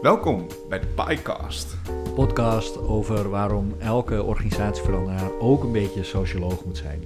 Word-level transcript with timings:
Welkom 0.00 0.46
bij 0.68 0.80
de 0.80 0.86
PyCast. 0.86 1.76
podcast 2.14 2.78
over 2.78 3.28
waarom 3.28 3.74
elke 3.78 4.22
organisatieveranderaar 4.22 5.30
ook 5.38 5.62
een 5.62 5.72
beetje 5.72 6.02
socioloog 6.02 6.64
moet 6.64 6.76
zijn. 6.76 7.02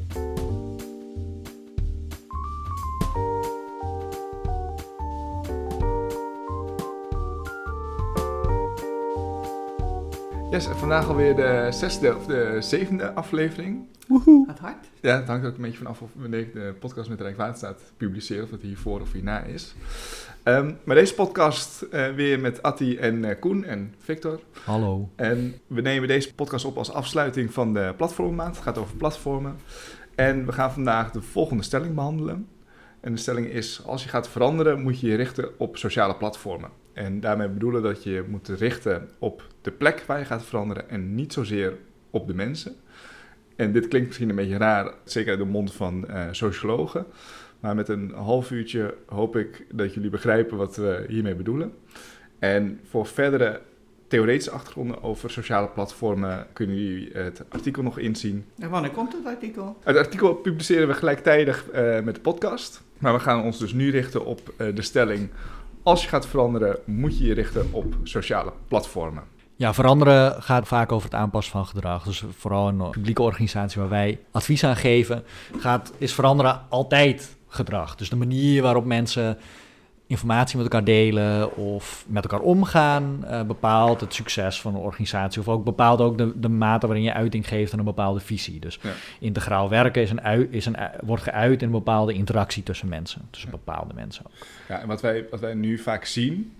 Yes, 10.50 10.66
en 10.66 10.76
vandaag 10.76 11.08
alweer 11.08 11.36
de 11.36 11.68
zesde 11.70 12.16
of 12.16 12.26
de 12.26 12.56
zevende 12.60 13.12
aflevering. 13.12 13.86
Gaat 14.46 14.58
hard. 14.58 14.90
Ja, 15.00 15.16
het 15.16 15.28
hangt 15.28 15.46
ook 15.46 15.56
een 15.56 15.62
beetje 15.62 15.78
vanaf 15.78 16.00
of 16.00 16.10
wanneer 16.14 16.40
ik 16.40 16.52
de 16.52 16.74
podcast 16.78 17.08
met 17.08 17.20
Rijkswaterstaat 17.20 17.82
publiceer, 17.96 18.42
of 18.42 18.50
het 18.50 18.62
hiervoor 18.62 19.00
of 19.00 19.12
hierna 19.12 19.42
is. 19.42 19.74
Ehm, 20.44 20.72
maar 20.84 20.96
deze 20.96 21.14
podcast 21.14 21.82
eh, 21.82 22.08
weer 22.10 22.40
met 22.40 22.62
Atti 22.62 22.96
en 22.96 23.24
eh, 23.24 23.40
Koen 23.40 23.64
en 23.64 23.94
Victor. 23.98 24.40
Hallo. 24.64 25.10
En 25.16 25.54
we 25.66 25.80
nemen 25.80 26.08
deze 26.08 26.34
podcast 26.34 26.64
op 26.64 26.76
als 26.76 26.92
afsluiting 26.92 27.52
van 27.52 27.74
de 27.74 27.94
platformmaand. 27.96 28.54
Het 28.54 28.64
gaat 28.64 28.78
over 28.78 28.96
platformen. 28.96 29.56
En 30.14 30.46
we 30.46 30.52
gaan 30.52 30.72
vandaag 30.72 31.10
de 31.10 31.22
volgende 31.22 31.62
stelling 31.62 31.94
behandelen. 31.94 32.48
En 33.00 33.12
de 33.12 33.20
stelling 33.20 33.46
is, 33.46 33.82
als 33.86 34.02
je 34.02 34.08
gaat 34.08 34.28
veranderen, 34.28 34.82
moet 34.82 35.00
je 35.00 35.06
je 35.06 35.16
richten 35.16 35.58
op 35.58 35.76
sociale 35.76 36.16
platformen. 36.16 36.70
En 36.92 37.20
daarmee 37.20 37.48
bedoelen 37.48 37.82
dat 37.82 38.02
je 38.02 38.10
je 38.10 38.24
moet 38.28 38.48
richten 38.48 39.10
op 39.18 39.42
de 39.60 39.70
plek 39.70 40.04
waar 40.06 40.18
je 40.18 40.24
gaat 40.24 40.44
veranderen 40.44 40.90
en 40.90 41.14
niet 41.14 41.32
zozeer 41.32 41.76
op 42.10 42.26
de 42.26 42.34
mensen. 42.34 42.76
En 43.56 43.72
dit 43.72 43.88
klinkt 43.88 44.06
misschien 44.06 44.28
een 44.28 44.36
beetje 44.36 44.56
raar, 44.56 44.94
zeker 45.04 45.30
uit 45.30 45.38
de 45.38 45.44
mond 45.44 45.74
van 45.74 46.08
eh, 46.08 46.26
sociologen. 46.30 47.06
Maar 47.64 47.74
met 47.74 47.88
een 47.88 48.12
half 48.14 48.50
uurtje 48.50 48.94
hoop 49.06 49.36
ik 49.36 49.66
dat 49.72 49.94
jullie 49.94 50.10
begrijpen 50.10 50.56
wat 50.56 50.76
we 50.76 51.04
hiermee 51.08 51.34
bedoelen. 51.34 51.72
En 52.38 52.80
voor 52.88 53.06
verdere 53.06 53.60
theoretische 54.08 54.50
achtergronden 54.50 55.02
over 55.02 55.30
sociale 55.30 55.68
platformen 55.68 56.46
kunnen 56.52 56.76
jullie 56.76 57.10
het 57.12 57.42
artikel 57.48 57.82
nog 57.82 57.98
inzien. 57.98 58.44
En 58.58 58.70
wanneer 58.70 58.90
komt 58.90 59.12
het 59.12 59.26
artikel? 59.26 59.76
Het 59.80 59.96
artikel 59.96 60.34
publiceren 60.34 60.88
we 60.88 60.94
gelijktijdig 60.94 61.68
eh, 61.70 62.00
met 62.00 62.14
de 62.14 62.20
podcast. 62.20 62.82
Maar 62.98 63.12
we 63.12 63.20
gaan 63.20 63.42
ons 63.42 63.58
dus 63.58 63.72
nu 63.72 63.90
richten 63.90 64.24
op 64.24 64.52
eh, 64.56 64.74
de 64.74 64.82
stelling: 64.82 65.30
als 65.82 66.02
je 66.02 66.08
gaat 66.08 66.26
veranderen, 66.26 66.78
moet 66.84 67.18
je 67.18 67.24
je 67.24 67.34
richten 67.34 67.68
op 67.70 67.94
sociale 68.02 68.52
platformen. 68.68 69.22
Ja, 69.56 69.74
veranderen 69.74 70.42
gaat 70.42 70.68
vaak 70.68 70.92
over 70.92 71.10
het 71.10 71.18
aanpassen 71.18 71.52
van 71.52 71.66
gedrag. 71.66 72.04
Dus 72.04 72.24
vooral 72.36 72.68
een 72.68 72.90
publieke 72.90 73.22
organisatie 73.22 73.80
waar 73.80 73.90
wij 73.90 74.20
advies 74.30 74.64
aan 74.64 74.76
geven, 74.76 75.24
gaat, 75.56 75.92
is 75.98 76.14
veranderen 76.14 76.60
altijd 76.68 77.36
gedrag. 77.54 77.94
Dus 77.96 78.08
de 78.10 78.16
manier 78.16 78.62
waarop 78.62 78.84
mensen 78.84 79.38
informatie 80.06 80.56
met 80.56 80.64
elkaar 80.66 80.84
delen 80.84 81.56
of 81.56 82.04
met 82.08 82.22
elkaar 82.22 82.40
omgaan, 82.40 83.24
eh, 83.24 83.42
bepaalt 83.42 84.00
het 84.00 84.14
succes 84.14 84.60
van 84.60 84.74
een 84.74 84.80
organisatie. 84.80 85.40
Of 85.40 85.48
ook 85.48 85.64
bepaalt 85.64 86.00
ook 86.00 86.18
de, 86.18 86.40
de 86.40 86.48
mate 86.48 86.86
waarin 86.86 87.04
je 87.04 87.12
uiting 87.12 87.48
geeft 87.48 87.72
aan 87.72 87.78
een 87.78 87.84
bepaalde 87.84 88.20
visie. 88.20 88.60
Dus 88.60 88.78
Ja. 88.82 88.90
integraal 89.20 89.68
werken 89.68 90.02
is 90.02 90.10
een 90.10 90.22
ui, 90.22 90.48
is 90.50 90.66
een, 90.66 90.76
wordt 91.00 91.22
geuit 91.22 91.60
in 91.60 91.66
een 91.66 91.72
bepaalde 91.72 92.12
interactie 92.12 92.62
tussen 92.62 92.88
mensen. 92.88 93.28
Tussen 93.30 93.50
bepaalde 93.50 93.94
mensen 93.94 94.24
ook. 94.26 94.32
Ja, 94.68 94.80
en 94.80 94.86
wat 94.88 95.00
wij, 95.00 95.26
wat 95.30 95.40
wij 95.40 95.54
nu 95.54 95.78
vaak 95.78 96.04
zien, 96.04 96.52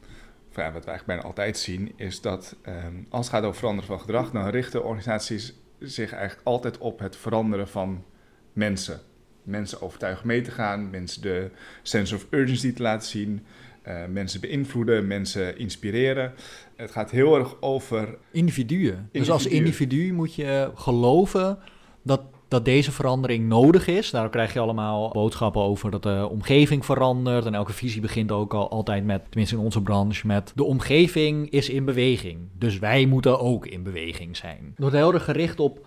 of 0.50 0.56
ja, 0.56 0.72
wat 0.72 0.84
wij 0.84 0.94
eigenlijk 0.94 1.06
bijna 1.06 1.22
altijd 1.22 1.58
zien, 1.58 1.92
is 1.96 2.20
dat 2.20 2.56
ehm, 2.62 2.94
als 3.08 3.26
het 3.26 3.34
gaat 3.34 3.44
over 3.44 3.58
veranderen 3.58 3.90
van 3.90 4.00
gedrag, 4.00 4.30
dan 4.30 4.48
richten 4.48 4.84
organisaties 4.84 5.54
zich 5.78 6.12
eigenlijk 6.12 6.46
altijd 6.46 6.78
op 6.78 6.98
het 6.98 7.16
veranderen 7.16 7.68
van 7.68 8.04
mensen. 8.52 9.00
Mensen 9.44 9.82
overtuigen 9.82 10.26
mee 10.26 10.40
te 10.40 10.50
gaan, 10.50 10.90
mensen 10.90 11.22
de 11.22 11.50
sense 11.82 12.14
of 12.14 12.26
urgency 12.30 12.72
te 12.72 12.82
laten 12.82 13.08
zien, 13.08 13.42
eh, 13.82 14.04
mensen 14.10 14.40
beïnvloeden, 14.40 15.06
mensen 15.06 15.58
inspireren. 15.58 16.32
Het 16.76 16.90
gaat 16.90 17.10
heel 17.10 17.38
erg 17.38 17.56
over 17.60 18.16
Individuen. 18.30 19.08
Dus 19.12 19.30
als 19.30 19.46
individu 19.46 20.12
moet 20.12 20.34
je 20.34 20.70
geloven 20.74 21.58
dat, 22.02 22.20
dat 22.48 22.64
deze 22.64 22.92
verandering 22.92 23.48
nodig 23.48 23.86
is. 23.86 24.10
Daar 24.10 24.30
krijg 24.30 24.52
je 24.52 24.58
allemaal 24.58 25.10
boodschappen 25.12 25.62
over 25.62 25.90
dat 25.90 26.02
de 26.02 26.28
omgeving 26.30 26.84
verandert. 26.84 27.46
En 27.46 27.54
elke 27.54 27.72
visie 27.72 28.00
begint 28.00 28.32
ook 28.32 28.54
al 28.54 28.70
altijd 28.70 29.04
met, 29.04 29.22
tenminste 29.28 29.56
in 29.56 29.62
onze 29.62 29.82
branche, 29.82 30.26
met 30.26 30.52
de 30.54 30.64
omgeving 30.64 31.50
is 31.50 31.68
in 31.68 31.84
beweging. 31.84 32.38
Dus 32.58 32.78
wij 32.78 33.06
moeten 33.06 33.40
ook 33.40 33.66
in 33.66 33.82
beweging 33.82 34.36
zijn. 34.36 34.64
Het 34.68 34.78
wordt 34.78 34.96
heel 34.96 35.14
erg 35.14 35.24
gericht 35.24 35.60
op 35.60 35.86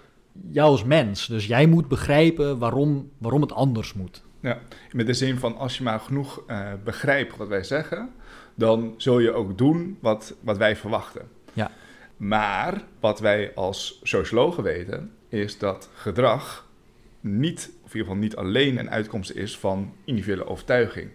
jou 0.51 0.69
als 0.69 0.83
mens. 0.83 1.27
Dus 1.27 1.47
jij 1.47 1.65
moet 1.65 1.87
begrijpen 1.87 2.57
waarom, 2.57 3.11
waarom 3.17 3.41
het 3.41 3.51
anders 3.51 3.93
moet. 3.93 4.23
Ja, 4.39 4.59
met 4.91 5.05
de 5.05 5.13
zin 5.13 5.37
van 5.37 5.57
als 5.57 5.77
je 5.77 5.83
maar 5.83 5.99
genoeg 5.99 6.43
eh, 6.47 6.71
begrijpt 6.83 7.37
wat 7.37 7.47
wij 7.47 7.63
zeggen, 7.63 8.09
dan 8.55 8.93
zul 8.97 9.19
je 9.19 9.31
ook 9.31 9.57
doen 9.57 9.97
wat, 10.01 10.35
wat 10.41 10.57
wij 10.57 10.75
verwachten. 10.75 11.21
Ja. 11.53 11.71
Maar 12.17 12.83
wat 12.99 13.19
wij 13.19 13.51
als 13.55 13.99
sociologen 14.03 14.63
weten, 14.63 15.11
is 15.29 15.57
dat 15.57 15.89
gedrag 15.93 16.67
niet, 17.19 17.71
of 17.83 17.93
in 17.93 17.99
ieder 17.99 18.07
geval 18.07 18.15
niet 18.15 18.35
alleen 18.35 18.77
een 18.77 18.89
uitkomst 18.89 19.31
is 19.31 19.57
van 19.57 19.93
individuele 20.05 20.47
overtuiging. 20.47 21.09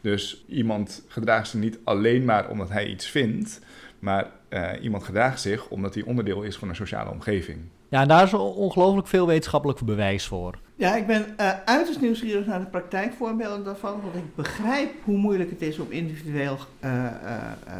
Dus 0.00 0.44
iemand 0.48 1.04
gedraagt 1.08 1.48
zich 1.48 1.60
niet 1.60 1.78
alleen 1.84 2.24
maar 2.24 2.48
omdat 2.48 2.68
hij 2.68 2.86
iets 2.86 3.06
vindt, 3.06 3.60
maar 3.98 4.30
eh, 4.48 4.70
iemand 4.82 5.04
gedraagt 5.04 5.40
zich 5.40 5.68
omdat 5.68 5.94
hij 5.94 6.02
onderdeel 6.02 6.42
is 6.42 6.56
van 6.56 6.68
een 6.68 6.76
sociale 6.76 7.10
omgeving. 7.10 7.58
Ja, 7.88 8.00
en 8.00 8.08
daar 8.08 8.24
is 8.24 8.34
ongelooflijk 8.34 9.06
veel 9.06 9.26
wetenschappelijk 9.26 9.80
bewijs 9.80 10.26
voor. 10.26 10.58
Ja, 10.74 10.96
ik 10.96 11.06
ben 11.06 11.38
eh, 11.38 11.50
uiterst 11.64 12.00
nieuwsgierig 12.00 12.46
naar 12.46 12.60
de 12.60 12.66
praktijkvoorbeelden 12.66 13.64
daarvan. 13.64 14.00
Want 14.02 14.14
ik 14.14 14.34
begrijp 14.34 14.90
hoe 15.04 15.16
moeilijk 15.16 15.50
het 15.50 15.62
is 15.62 15.78
om 15.78 15.86
individueel 15.90 16.56
eh, 16.80 17.06
eh, 17.06 17.12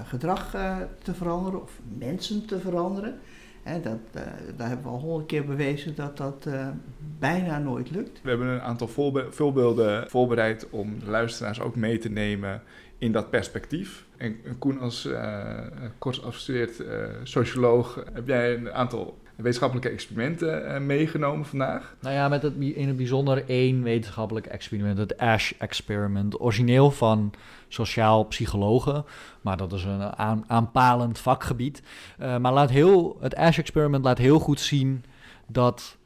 gedrag 0.06 0.54
eh, 0.54 0.76
te 1.02 1.14
veranderen 1.14 1.62
of 1.62 1.70
mensen 1.98 2.46
te 2.46 2.58
veranderen. 2.60 3.18
Hè, 3.62 3.80
dat, 3.80 3.98
eh, 4.12 4.22
daar 4.56 4.68
hebben 4.68 4.86
we 4.86 4.92
al 4.92 5.00
honderd 5.00 5.26
keer 5.26 5.44
bewezen 5.44 5.94
dat 5.94 6.16
dat 6.16 6.46
eh, 6.46 6.68
bijna 7.18 7.58
nooit 7.58 7.90
lukt. 7.90 8.20
We 8.22 8.28
hebben 8.28 8.46
een 8.48 8.60
aantal 8.60 8.88
voorbe- 8.88 9.26
voorbeelden 9.30 10.08
voorbereid 10.10 10.66
om 10.70 10.98
de 10.98 11.10
luisteraars 11.10 11.60
ook 11.60 11.76
mee 11.76 11.98
te 11.98 12.08
nemen 12.10 12.62
in 12.98 13.12
dat 13.12 13.30
perspectief. 13.30 14.04
En 14.16 14.36
Koen, 14.58 14.80
als 14.80 15.06
eh 15.06 15.46
kort 15.98 16.22
afgestudeerd 16.24 16.80
eh, 16.86 17.04
socioloog, 17.22 18.04
heb 18.12 18.26
jij 18.26 18.54
een 18.54 18.72
aantal 18.72 19.18
wetenschappelijke 19.42 19.88
experimenten 19.88 20.74
eh, 20.74 20.80
meegenomen 20.80 21.46
vandaag? 21.46 21.96
Nou 22.00 22.14
ja, 22.14 22.28
met 22.28 22.42
het, 22.42 22.54
in 22.58 22.88
het 22.88 22.96
bijzonder 22.96 23.44
één 23.48 23.82
wetenschappelijk 23.82 24.46
experiment, 24.46 24.98
het 24.98 25.18
ASH-experiment. 25.18 26.40
Origineel 26.40 26.90
van 26.90 27.32
sociaal 27.68 28.24
psychologen, 28.24 29.04
maar 29.40 29.56
dat 29.56 29.72
is 29.72 29.84
een 29.84 30.16
aan, 30.16 30.44
aanpalend 30.46 31.18
vakgebied. 31.18 31.82
Eh, 32.18 32.36
maar 32.36 32.52
laat 32.52 32.70
heel, 32.70 33.16
het 33.20 33.36
ASH-experiment 33.36 34.04
laat 34.04 34.18
heel 34.18 34.38
goed 34.38 34.60
zien 34.60 35.04
dat 35.46 35.96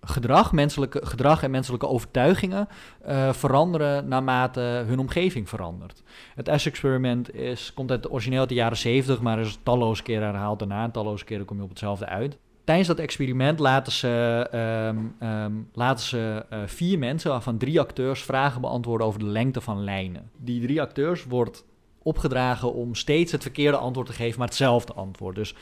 gedrag, 0.00 0.52
menselijke, 0.52 1.06
gedrag 1.06 1.42
en 1.42 1.50
menselijke 1.50 1.88
overtuigingen 1.88 2.68
eh, 3.02 3.32
veranderen 3.32 4.08
naarmate 4.08 4.60
hun 4.60 4.98
omgeving 4.98 5.48
verandert. 5.48 6.02
Het 6.34 6.48
ASH-experiment 6.48 7.30
komt 7.74 7.90
uit 7.90 8.10
origineel 8.10 8.40
uit 8.40 8.48
de 8.48 8.54
jaren 8.54 8.76
70, 8.76 9.20
maar 9.20 9.38
is 9.38 9.58
talloze 9.62 10.02
keren 10.02 10.26
herhaald 10.26 10.58
daarna. 10.58 10.84
En 10.84 10.90
talloze 10.90 11.24
keren 11.24 11.44
kom 11.44 11.56
je 11.56 11.62
op 11.62 11.68
hetzelfde 11.68 12.06
uit. 12.06 12.38
Tijdens 12.64 12.88
dat 12.88 12.98
experiment 12.98 13.58
laten 13.58 13.92
ze, 13.92 14.46
ehm, 14.50 14.98
ehm, 15.18 15.52
laten 15.72 16.04
ze 16.04 16.44
eh, 16.50 16.58
vier 16.66 16.98
mensen, 16.98 17.30
waarvan 17.30 17.58
drie 17.58 17.80
acteurs, 17.80 18.22
vragen 18.22 18.60
beantwoorden 18.60 19.06
over 19.06 19.18
de 19.18 19.26
lengte 19.26 19.60
van 19.60 19.84
lijnen. 19.84 20.30
Die 20.36 20.60
drie 20.60 20.80
acteurs 20.80 21.24
wordt 21.24 21.64
opgedragen 22.02 22.74
om 22.74 22.94
steeds 22.94 23.32
het 23.32 23.42
verkeerde 23.42 23.76
antwoord 23.76 24.06
te 24.06 24.12
geven, 24.12 24.38
maar 24.38 24.48
hetzelfde 24.48 24.92
antwoord. 24.92 25.34
Dus 25.34 25.54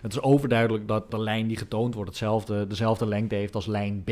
het 0.00 0.12
is 0.12 0.20
overduidelijk 0.20 0.88
dat 0.88 1.10
de 1.10 1.20
lijn 1.20 1.46
die 1.46 1.56
getoond 1.56 1.94
wordt 1.94 2.10
hetzelfde, 2.10 2.66
dezelfde 2.66 3.06
lengte 3.06 3.34
heeft 3.34 3.54
als 3.54 3.66
lijn 3.66 4.02
B. 4.04 4.10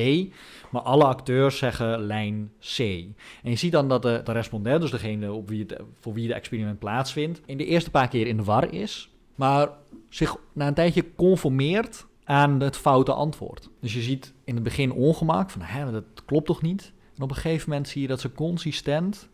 Maar 0.70 0.82
alle 0.82 1.04
acteurs 1.04 1.58
zeggen 1.58 2.00
lijn 2.00 2.52
C. 2.76 2.78
En 2.78 3.50
je 3.50 3.56
ziet 3.56 3.72
dan 3.72 3.88
dat 3.88 4.02
de, 4.02 4.20
de 4.24 4.32
respondent, 4.32 4.80
dus 4.80 4.90
degene 4.90 5.32
op 5.32 5.48
wie 5.48 5.60
het, 5.60 5.80
voor 6.00 6.12
wie 6.12 6.26
het 6.26 6.36
experiment 6.36 6.78
plaatsvindt, 6.78 7.40
in 7.46 7.56
de 7.56 7.66
eerste 7.66 7.90
paar 7.90 8.08
keer 8.08 8.26
in 8.26 8.36
de 8.36 8.44
war 8.44 8.72
is. 8.72 9.10
Maar 9.34 9.68
zich 10.08 10.36
na 10.52 10.66
een 10.66 10.74
tijdje 10.74 11.14
conformeert 11.14 12.06
aan 12.28 12.60
het 12.60 12.76
foute 12.76 13.12
antwoord. 13.12 13.68
Dus 13.80 13.94
je 13.94 14.00
ziet 14.00 14.32
in 14.44 14.54
het 14.54 14.62
begin 14.64 14.92
ongemak 14.92 15.50
van, 15.50 15.60
hè, 15.60 15.92
dat 15.92 16.04
klopt 16.24 16.46
toch 16.46 16.62
niet? 16.62 16.92
En 17.16 17.22
op 17.22 17.30
een 17.30 17.36
gegeven 17.36 17.68
moment 17.68 17.88
zie 17.88 18.02
je 18.02 18.08
dat 18.08 18.20
ze 18.20 18.32
consistent 18.32 19.28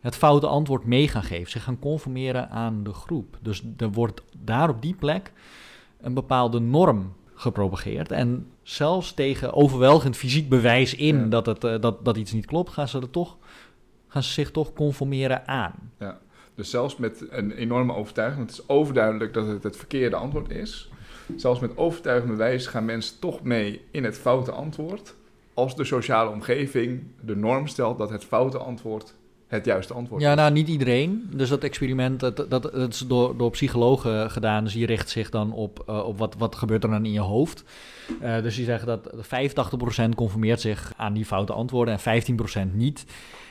het 0.00 0.16
foute 0.16 0.46
antwoord 0.46 0.84
mee 0.84 1.08
gaan 1.08 1.22
geven. 1.22 1.50
Ze 1.50 1.60
gaan 1.60 1.78
conformeren 1.78 2.50
aan 2.50 2.82
de 2.82 2.92
groep. 2.92 3.38
Dus 3.42 3.62
er 3.76 3.90
wordt 3.90 4.22
daar 4.38 4.68
op 4.68 4.82
die 4.82 4.94
plek 4.94 5.32
een 6.00 6.14
bepaalde 6.14 6.60
norm 6.60 7.12
gepropageerd. 7.34 8.12
En 8.12 8.46
zelfs 8.62 9.14
tegen 9.14 9.52
overweldigend 9.54 10.16
fysiek 10.16 10.48
bewijs 10.48 10.94
in 10.94 11.18
Ja. 11.18 11.24
dat, 11.26 11.46
het, 11.46 11.64
eh, 11.64 11.80
dat, 11.80 12.04
dat 12.04 12.16
iets 12.16 12.32
niet 12.32 12.46
klopt, 12.46 12.70
gaan 12.70 12.88
ze, 12.88 12.98
er 13.00 13.10
toch, 13.10 13.36
gaan 14.08 14.22
ze 14.22 14.32
zich 14.32 14.50
toch 14.50 14.72
conformeren 14.72 15.48
aan. 15.48 15.92
Dus 16.54 16.70
zelfs 16.70 16.96
met 16.96 17.24
een 17.30 17.52
enorme 17.52 17.94
overtuiging, 17.94 18.46
het 18.46 18.52
is 18.58 18.68
overduidelijk 18.68 19.34
dat 19.34 19.46
het 19.46 19.62
het 19.62 19.76
verkeerde 19.76 20.16
antwoord 20.16 20.50
is. 20.50 20.90
Zelfs 21.36 21.60
met 21.60 21.76
overtuigende 21.76 22.34
wijze 22.36 22.68
gaan 22.68 22.84
mensen 22.84 23.18
toch 23.18 23.42
mee 23.42 23.80
in 23.90 24.04
het 24.04 24.18
foute 24.18 24.50
antwoord. 24.50 25.14
Als 25.54 25.76
de 25.76 25.84
sociale 25.84 26.30
omgeving 26.30 27.02
de 27.20 27.36
norm 27.36 27.66
stelt 27.66 27.98
dat 27.98 28.10
het 28.10 28.24
foute 28.24 28.58
antwoord 28.58 29.14
het 29.46 29.64
juiste 29.64 29.94
antwoord 29.94 30.22
Ja, 30.22 30.30
is. 30.30 30.36
nou 30.36 30.52
niet 30.52 30.68
iedereen. 30.68 31.28
Dus 31.32 31.48
dat 31.48 31.62
experiment, 31.64 32.20
dat, 32.20 32.36
dat, 32.36 32.50
dat 32.50 32.74
is 32.92 32.98
door, 32.98 33.36
door 33.36 33.50
psychologen 33.50 34.30
gedaan. 34.30 34.64
Dus 34.64 34.72
die 34.72 34.86
richt 34.86 35.08
zich 35.10 35.30
dan 35.30 35.52
op, 35.52 35.82
eh, 35.86 36.06
op 36.06 36.18
wat, 36.18 36.34
wat 36.38 36.54
gebeurt 36.54 36.84
er 36.84 36.90
dan 36.90 37.04
in 37.04 37.12
je 37.12 37.20
hoofd. 37.20 37.64
Eh, 38.20 38.42
dus 38.42 38.56
die 38.56 38.64
zeggen 38.64 38.86
dat 38.86 39.10
85% 39.16 40.14
conformeert 40.14 40.60
zich 40.60 40.92
aan 40.96 41.12
die 41.12 41.24
foute 41.24 41.52
antwoorden 41.52 41.94
en 41.94 42.00
15% 42.00 42.74
niet. 42.74 43.04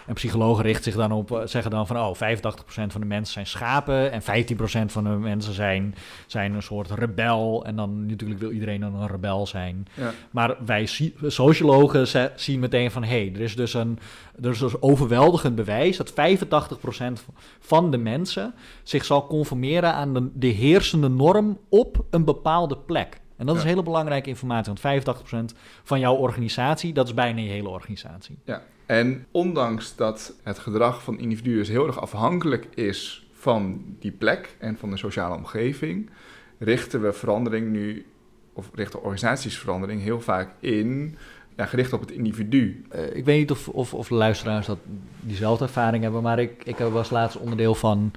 En 0.05 0.15
psychologen 0.15 0.63
richten 0.63 0.83
zich 0.83 0.95
dan 0.95 1.11
op, 1.11 1.31
eh, 1.31 1.41
zeggen 1.45 1.71
dan 1.71 1.87
van, 1.87 1.97
oh, 1.97 2.15
85% 2.15 2.91
van 2.91 3.01
de 3.01 3.07
mensen 3.07 3.33
zijn 3.33 3.47
schapen 3.47 4.11
en 4.11 4.21
15% 4.21 4.91
van 4.91 5.03
de 5.03 5.09
mensen 5.09 5.53
zijn, 5.53 5.95
zijn 6.27 6.53
een 6.53 6.63
soort 6.63 6.91
rebel. 6.91 7.65
En 7.65 7.75
dan 7.75 8.05
natuurlijk 8.05 8.39
wil 8.39 8.51
iedereen 8.51 8.79
dan 8.79 8.95
een 8.95 9.07
rebel 9.07 9.47
zijn. 9.47 9.87
Ja. 9.93 10.11
Maar 10.31 10.55
wij 10.65 10.89
sociologen 11.25 12.07
zien 12.35 12.59
meteen 12.59 12.91
van, 12.91 13.03
hé, 13.03 13.09
hey, 13.09 13.31
er 13.33 13.41
is 13.41 13.55
dus 13.55 13.73
een 13.73 13.99
er 14.41 14.49
is 14.49 14.59
dus 14.59 14.81
overweldigend 14.81 15.55
bewijs 15.55 15.97
dat 15.97 16.11
85% 16.11 17.25
van 17.59 17.91
de 17.91 17.97
mensen 17.97 18.53
zich 18.83 19.05
zal 19.05 19.27
conformeren 19.27 19.93
aan 19.93 20.13
de, 20.13 20.29
de 20.33 20.47
heersende 20.47 21.07
norm 21.07 21.57
op 21.69 22.05
een 22.09 22.23
bepaalde 22.23 22.77
plek. 22.77 23.19
En 23.39 23.45
dat 23.45 23.55
is 23.55 23.63
hele 23.63 23.83
belangrijke 23.83 24.29
informatie, 24.29 24.73
want 24.73 25.53
85% 25.53 25.57
van 25.83 25.99
jouw 25.99 26.15
organisatie, 26.15 26.93
dat 26.93 27.07
is 27.07 27.13
bijna 27.13 27.41
je 27.41 27.49
hele 27.49 27.69
organisatie. 27.69 28.37
Ja, 28.43 28.63
en 28.85 29.25
ondanks 29.31 29.95
dat 29.95 30.33
het 30.43 30.59
gedrag 30.59 31.03
van 31.03 31.19
individuen 31.19 31.65
heel 31.65 31.87
erg 31.87 32.01
afhankelijk 32.01 32.67
is 32.75 33.27
van 33.33 33.83
die 33.99 34.11
plek 34.11 34.55
en 34.57 34.77
van 34.77 34.89
de 34.89 34.97
sociale 34.97 35.35
omgeving, 35.35 36.09
richten 36.57 37.01
we 37.01 37.13
verandering 37.13 37.71
nu, 37.71 38.05
of 38.53 38.69
richten 38.73 39.01
organisaties 39.01 39.57
verandering 39.57 40.01
heel 40.01 40.21
vaak 40.21 40.49
in, 40.59 41.17
ja, 41.55 41.65
gericht 41.65 41.93
op 41.93 41.99
het 42.01 42.11
individu. 42.11 42.85
Eh, 42.89 43.15
ik 43.15 43.25
weet 43.25 43.39
niet 43.39 43.51
of, 43.51 43.67
of, 43.67 43.93
of 43.93 44.07
de 44.07 44.15
luisteraars 44.15 44.65
dat 44.65 44.79
diezelfde 45.19 45.65
ervaring 45.65 46.03
hebben, 46.03 46.21
maar 46.21 46.39
ik, 46.39 46.63
ik 46.63 46.77
was 46.77 47.09
laatst 47.09 47.37
onderdeel 47.37 47.75
van, 47.75 48.11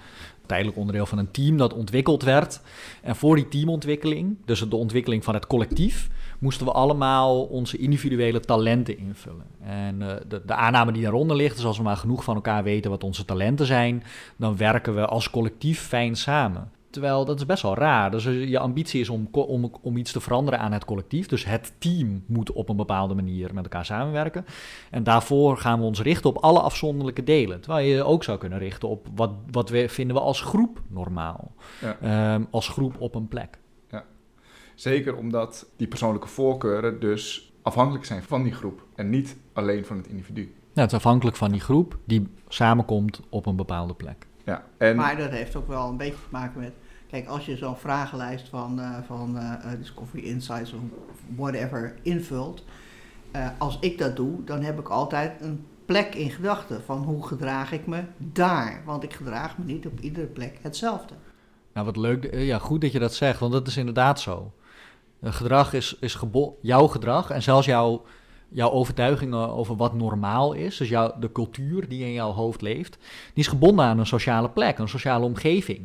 tijdelijk 0.53 0.79
onderdeel 0.79 1.07
van 1.07 1.19
een 1.19 1.31
team 1.31 1.57
dat 1.57 1.75
ontwikkeld 1.75 2.23
werd. 2.23 2.61
En 3.03 3.17
voor 3.17 3.37
die 3.37 3.49
teamontwikkeling, 3.49 4.37
dus 4.45 4.61
de 4.61 4.77
ontwikkeling 4.77 5.25
van 5.25 5.35
het 5.35 5.47
collectief, 5.47 6.09
moesten 6.39 6.67
we 6.67 6.73
allemaal 6.73 7.43
onze 7.43 7.77
individuele 7.77 8.41
talenten 8.41 8.99
invullen. 8.99 9.47
En 9.61 10.03
eh, 10.03 10.17
de, 10.29 10.43
de 10.47 10.55
aanname 10.55 10.93
die 10.93 11.03
daaronder 11.03 11.37
ligt, 11.37 11.59
is 11.59 11.65
als 11.65 11.77
we 11.77 11.83
maar 11.83 11.97
genoeg 11.97 12.25
van 12.25 12.35
elkaar 12.35 12.63
weten 12.63 12.91
wat 12.91 13.05
onze 13.05 13.25
talenten 13.25 13.67
zijn, 13.67 14.03
dan 14.37 14.57
werken 14.57 14.95
we 14.95 15.07
als 15.07 15.31
collectief 15.31 15.81
fijn 15.81 16.17
samen. 16.17 16.71
Terwijl 16.93 17.25
dat 17.25 17.39
is 17.39 17.47
best 17.47 17.63
wel 17.63 17.75
raar. 17.75 18.11
Dus 18.11 18.25
je 18.25 18.59
ambitie 18.59 19.01
is 19.01 19.09
om, 19.09 19.29
om, 19.31 19.73
om 19.83 19.97
iets 19.97 20.13
te 20.13 20.21
veranderen 20.21 20.61
aan 20.61 20.73
het 20.73 20.85
collectief. 20.85 21.27
Dus 21.27 21.45
het 21.45 21.73
team 21.79 22.25
moet 22.27 22.53
op 22.53 22.69
een 22.69 22.77
bepaalde 22.77 23.15
manier 23.15 23.55
met 23.55 23.65
elkaar 23.65 23.85
samenwerken. 23.85 24.45
En 24.91 25.03
daarvoor 25.03 25.57
gaan 25.57 25.79
we 25.79 25.85
ons 25.85 26.01
richten 26.01 26.31
op 26.31 26.39
alle 26.39 26.61
afzonderlijke 26.61 27.25
delen. 27.25 27.61
Terwijl 27.61 27.87
je 27.87 27.95
je 27.95 28.05
ook 28.05 28.25
zou 28.25 28.39
kunnen 28.39 28.59
richten 28.59 28.89
op 28.89 29.07
wat, 29.15 29.31
wat 29.51 29.71
we, 29.71 29.89
vinden 29.89 30.17
we 30.17 30.23
als 30.23 30.41
groep 30.41 30.83
normaal. 30.89 31.53
Ja. 31.81 31.97
Ehm, 32.01 32.45
als 32.51 32.69
groep 32.69 33.01
op 33.01 33.15
een 33.15 33.29
plek. 33.29 33.61
Zeker 34.75 35.17
omdat 35.17 35.67
die 35.77 35.87
persoonlijke 35.87 36.29
voorkeuren 36.29 37.01
dus 37.01 37.53
afhankelijk 37.63 38.05
zijn 38.05 38.23
van 38.23 38.43
die 38.43 38.53
groep 38.53 38.87
en 38.95 39.11
niet 39.11 39.37
alleen 39.53 39.85
van 39.85 39.97
het 39.97 40.07
individu. 40.07 40.41
Nou, 40.43 40.55
het 40.73 40.91
is 40.91 40.97
afhankelijk 40.97 41.37
van 41.37 41.51
die 41.51 41.61
groep 41.61 41.99
die 42.05 42.29
samenkomt 42.49 43.21
op 43.29 43.47
een 43.47 43.57
bepaalde 43.57 43.95
plek. 43.95 44.27
Ja, 44.45 44.65
en 44.77 44.97
Maar 44.97 45.17
dat 45.17 45.31
heeft 45.31 45.57
ook 45.57 45.69
wel 45.69 45.89
een 45.89 45.97
beetje 45.97 46.13
te 46.13 46.29
maken 46.31 46.61
met. 46.61 46.73
Kijk, 47.13 47.27
als 47.29 47.47
je 47.47 47.57
zo'n 47.57 47.77
vragenlijst 47.77 48.49
van, 48.49 48.81
eh, 48.81 48.99
van 49.07 49.39
eh, 49.39 49.53
eh, 49.53 49.79
Discovery 49.79 50.25
Insights 50.25 50.73
of 50.73 50.81
whatever 51.37 51.95
invult. 52.03 52.65
als 53.59 53.79
ik 53.81 53.99
dat 53.99 54.17
doe, 54.17 54.45
dan 54.45 54.63
heb 54.63 54.79
ik 54.79 54.89
altijd 54.89 55.41
een 55.41 55.67
plek 55.85 56.15
in 56.15 56.31
gedachten 56.31 56.83
van 56.85 57.03
hoe 57.03 57.27
gedraag 57.27 57.73
ik 57.73 57.87
me 57.87 58.03
daar. 58.17 58.83
Want 58.85 59.03
ik 59.03 59.13
gedraag 59.13 59.59
me 59.59 59.65
niet 59.65 59.87
op 59.87 60.01
iedere 60.01 60.27
plek 60.27 60.59
hetzelfde. 60.63 61.15
Nou, 61.73 61.87
wat 61.87 61.97
leuk. 61.97 62.35
Ja, 62.35 62.59
goed 62.59 62.81
dat 62.81 62.93
je 62.93 62.99
dat 62.99 63.15
zegt, 63.15 63.41
want 63.41 63.53
dat 63.53 63.67
is 63.67 63.77
inderdaad 63.77 64.21
zo. 64.21 64.53
Eh, 65.21 65.33
gedrag 65.33 65.73
is, 65.73 65.97
is 66.01 66.19
jouw 66.61 66.87
gedrag 66.87 67.31
en 67.31 67.43
zelfs 67.43 67.67
jouw, 67.67 68.03
jouw 68.53 68.71
overtuigingen 68.71 69.49
over 69.49 69.77
wat 69.77 69.95
normaal 69.95 70.53
is, 70.53 70.77
dus 70.77 70.89
jouw, 70.89 71.15
de 71.21 71.33
cultuur 71.33 71.89
die 71.89 72.05
in 72.05 72.13
jouw 72.13 72.31
hoofd 72.33 72.61
leeft, 72.63 72.97
die 73.35 73.43
is 73.45 73.47
gebonden 73.47 73.85
aan 73.85 73.99
een 73.99 74.07
sociale 74.07 74.49
plek, 74.51 74.79
een 74.79 74.89
sociale 74.89 75.25
omgeving 75.25 75.81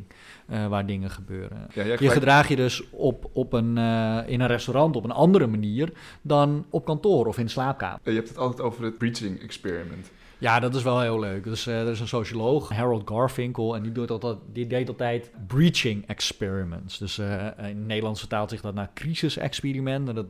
eh, 0.48 0.68
waar 0.68 0.86
dingen 0.86 1.10
gebeuren. 1.10 1.68
ja, 1.74 1.84
Je 1.84 1.96
gelijk- 1.98 2.14
gedraag 2.14 2.48
je 2.48 2.56
dus 2.56 2.84
op, 2.90 3.30
op 3.34 3.54
een, 3.54 3.78
eh, 3.78 4.18
in 4.26 4.40
een 4.42 4.48
restaurant 4.48 4.96
op 4.96 5.04
een 5.04 5.12
andere 5.12 5.48
manier 5.48 5.92
dan 6.22 6.66
op 6.70 6.86
kantoor 6.86 7.26
of 7.28 7.38
in 7.38 7.50
slaapkamer. 7.50 8.00
je 8.04 8.12
hebt 8.12 8.28
het 8.30 8.38
altijd 8.38 8.62
over 8.62 8.84
het 8.84 8.98
breaching 8.98 9.42
experiment. 9.42 10.12
Ja, 10.40 10.60
dat 10.60 10.76
is 10.76 10.84
wel 10.84 11.02
heel 11.02 11.20
leuk. 11.20 11.44
Dus 11.44 11.68
eh, 11.68 11.82
er 11.82 11.92
is 11.92 12.00
een 12.00 12.08
socioloog, 12.08 12.70
Harold 12.70 13.10
Garfinkel, 13.10 13.76
en 13.76 13.84
die, 13.84 13.92
doet 13.92 14.12
altijd, 14.12 14.38
die 14.54 14.68
deed 14.68 14.88
altijd 14.90 15.32
breaching 15.48 16.08
experiments. 16.08 16.98
Dus 16.98 17.18
eh, 17.18 17.46
in 17.58 17.64
het 17.64 17.86
Nederlands 17.86 18.20
vertaalt 18.20 18.50
zich 18.50 18.62
dat 18.62 18.74
naar 18.74 18.90
crisis-experiment. 18.94 20.10
En 20.10 20.16
dat, 20.16 20.26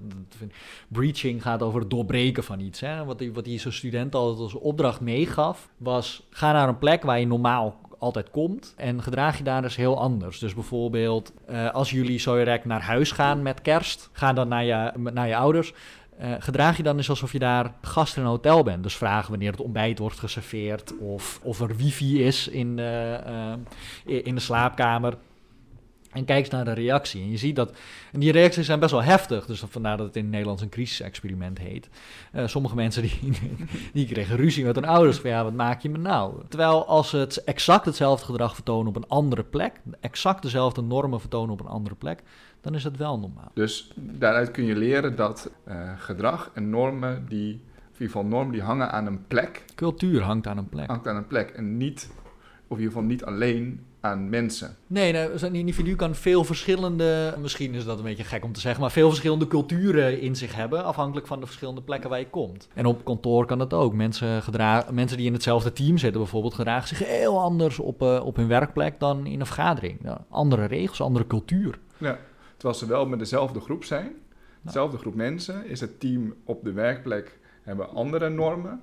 breaching 0.88 1.42
gaat 1.42 1.62
over 1.62 1.80
het 1.80 1.90
doorbreken 1.90 2.44
van 2.44 2.60
iets. 2.60 2.80
Hè. 2.80 3.06
Wat 3.06 3.20
hij 3.20 3.32
wat 3.32 3.46
zijn 3.56 3.74
student 3.74 4.16
altijd 4.16 4.40
als 4.40 4.54
opdracht 4.54 5.02
meegaf, 5.02 5.70
was 5.78 6.28
ga 6.30 6.52
naar 6.52 6.68
een 6.68 6.78
plek 6.78 7.04
waar 7.04 7.20
je 7.20 7.28
normaal 7.28 7.76
altijd 8.00 8.30
komt 8.30 8.74
en 8.78 9.04
gedraag 9.04 9.38
je 9.38 9.44
daar 9.44 9.62
dus 9.62 9.76
heel 9.76 10.00
anders. 10.00 10.40
Dus 10.40 10.54
bijvoorbeeld, 10.54 11.34
eh, 11.46 11.72
als 11.72 11.90
jullie 11.90 12.20
zo 12.20 12.36
direct 12.36 12.66
naar 12.66 12.82
huis 12.82 13.12
gaan 13.12 13.42
met 13.42 13.62
kerst, 13.62 14.10
ga 14.12 14.34
dan 14.34 14.48
naar 14.48 14.66
je, 14.66 14.92
naar 15.14 15.28
je 15.28 15.36
ouders. 15.36 15.74
Eh, 16.18 16.32
gedraag 16.40 16.78
je 16.78 16.84
dan 16.84 16.98
eens 16.98 17.10
alsof 17.10 17.32
je 17.32 17.40
daar 17.40 17.74
gast 17.82 18.16
in 18.18 18.22
een 18.22 18.28
hotel 18.28 18.64
bent. 18.64 18.84
Dus 18.84 18.96
vragen 18.96 19.30
wanneer 19.30 19.52
het 19.52 19.62
ontbijt 19.62 20.00
wordt 20.00 20.20
geserveerd 20.20 20.98
of 20.98 21.40
of 21.44 21.62
er 21.62 21.76
wifi 21.76 22.24
is 22.24 22.48
in, 22.48 22.80
eh, 22.80 23.54
in 24.06 24.36
de 24.36 24.42
slaapkamer. 24.42 25.18
En 26.12 26.26
kijk 26.26 26.40
eens 26.40 26.50
naar 26.50 26.66
de 26.66 26.74
reactie. 26.74 27.22
En 27.22 27.32
je 27.32 27.38
ziet 27.38 27.56
dat. 27.56 27.72
En 28.12 28.20
die 28.20 28.32
reacties 28.32 28.66
zijn 28.66 28.80
best 28.80 28.92
wel 28.92 29.04
heftig. 29.04 29.46
Dus 29.46 29.64
vandaar 29.70 29.98
dat 29.98 30.06
het 30.06 30.16
in 30.16 30.22
het 30.22 30.32
Nederlands 30.32 30.62
een 30.62 30.70
crisis-experiment 30.70 31.58
heet. 31.58 31.90
Sommige 32.46 32.76
mensen 32.76 33.02
die, 33.02 33.20
die 33.94 34.08
kregen 34.08 34.36
ruzie 34.36 34.66
met 34.66 34.76
hun 34.76 34.86
ouders. 34.86 35.18
Van 35.18 35.30
ja, 35.30 35.44
wat 35.44 35.54
maak 35.54 35.82
je 35.82 35.90
me 35.90 35.98
nou? 35.98 36.42
Terwijl 36.50 36.88
als 36.88 37.10
ze 37.10 37.18
het 37.18 37.44
exact 37.44 37.86
hetzelfde 37.86 38.26
gedrag 38.26 38.54
vertonen 38.54 38.88
op 38.88 38.96
een 38.96 39.08
andere 39.08 39.44
plek. 39.44 39.82
Exact 40.00 40.42
dezelfde 40.42 40.82
normen 40.82 41.20
vertonen 41.20 41.54
op 41.54 41.60
een 41.60 41.68
andere 41.68 41.96
plek. 41.96 42.24
Dan 42.68 42.76
is 42.76 42.84
het 42.84 42.98
wel 42.98 43.20
normaal. 43.20 43.52
Dus 43.54 43.92
daaruit 43.96 44.52
kun 44.52 44.66
je 44.66 44.76
leren 44.76 45.16
dat 45.16 45.52
eh, 45.64 45.92
gedrag 45.98 46.52
en 46.54 46.70
normen 46.70 47.26
die, 47.30 47.54
of 47.54 47.60
in 47.80 47.92
ieder 47.92 48.08
geval 48.08 48.26
normen 48.26 48.52
die 48.52 48.62
hangen 48.62 48.92
aan 48.92 49.06
een 49.06 49.28
plek, 49.28 49.66
Cultuur 49.76 50.22
hangt 50.22 50.48
aan 50.48 50.58
een 50.58 50.70
plek. 50.70 50.88
hangt 50.88 51.08
aan 51.08 51.16
een 51.16 51.28
plek 51.28 51.50
en 51.50 51.78
niet, 51.78 52.10
of 52.68 52.78
in 52.78 52.84
ieder 52.84 52.94
geval 52.94 53.04
niet 53.04 53.26
alleen 53.26 53.86
aan 54.00 54.30
mensen. 54.30 54.76
Nee, 54.88 55.12
nee, 55.12 55.38
zo'n 55.38 55.56
individu 55.56 55.96
kan 55.96 56.16
veel 56.16 56.44
verschillende, 56.44 57.36
misschien 57.42 57.74
is 57.74 57.86
dat 57.86 57.98
een 57.98 58.04
beetje 58.04 58.24
gek 58.24 58.44
om 58.44 58.54
te 58.54 58.60
zeggen, 58.60 58.82
maar 58.82 58.92
veel 58.92 59.08
verschillende 59.10 59.48
culturen 59.48 60.22
in 60.22 60.36
zich 60.36 60.56
hebben, 60.56 60.84
afhankelijk 60.84 61.28
van 61.28 61.40
de 61.40 61.46
verschillende 61.46 61.82
plekken 61.82 62.10
waar 62.10 62.20
je 62.20 62.30
komt. 62.30 62.68
En 62.74 62.86
op 62.86 63.06
kantoor 63.06 63.46
kan 63.46 63.58
dat 63.58 63.74
ook. 63.74 63.94
Mensen, 63.94 64.42
mensen 64.92 65.18
die 65.18 65.26
in 65.26 65.34
hetzelfde 65.34 65.74
team 65.74 65.98
zitten 65.98 66.22
bijvoorbeeld, 66.22 66.54
gedragen 66.54 66.88
zich 66.88 67.08
heel 67.08 67.40
anders 67.40 67.80
op, 67.80 68.02
eh, 68.02 68.26
op 68.26 68.36
hun 68.36 68.48
werkplek 68.48 69.00
dan 69.00 69.26
in 69.26 69.40
een 69.40 69.46
vergadering. 69.46 70.00
Andere 70.30 70.66
regels, 70.66 71.02
andere 71.02 71.28
cultuur. 71.28 71.80
Ja. 71.98 72.18
Terwijl 72.58 72.80
ze 72.80 72.86
wel 72.86 73.06
met 73.08 73.20
dezelfde 73.20 73.60
groep 73.60 73.84
zijn, 73.84 74.12
dezelfde 74.62 74.98
groep 74.98 75.16
mensen, 75.16 75.66
is 75.66 75.80
het 75.82 76.00
team 76.00 76.34
op 76.44 76.64
de 76.64 76.72
werkplek 76.72 77.40
hebben 77.64 77.90
andere 77.90 78.30
normen 78.30 78.82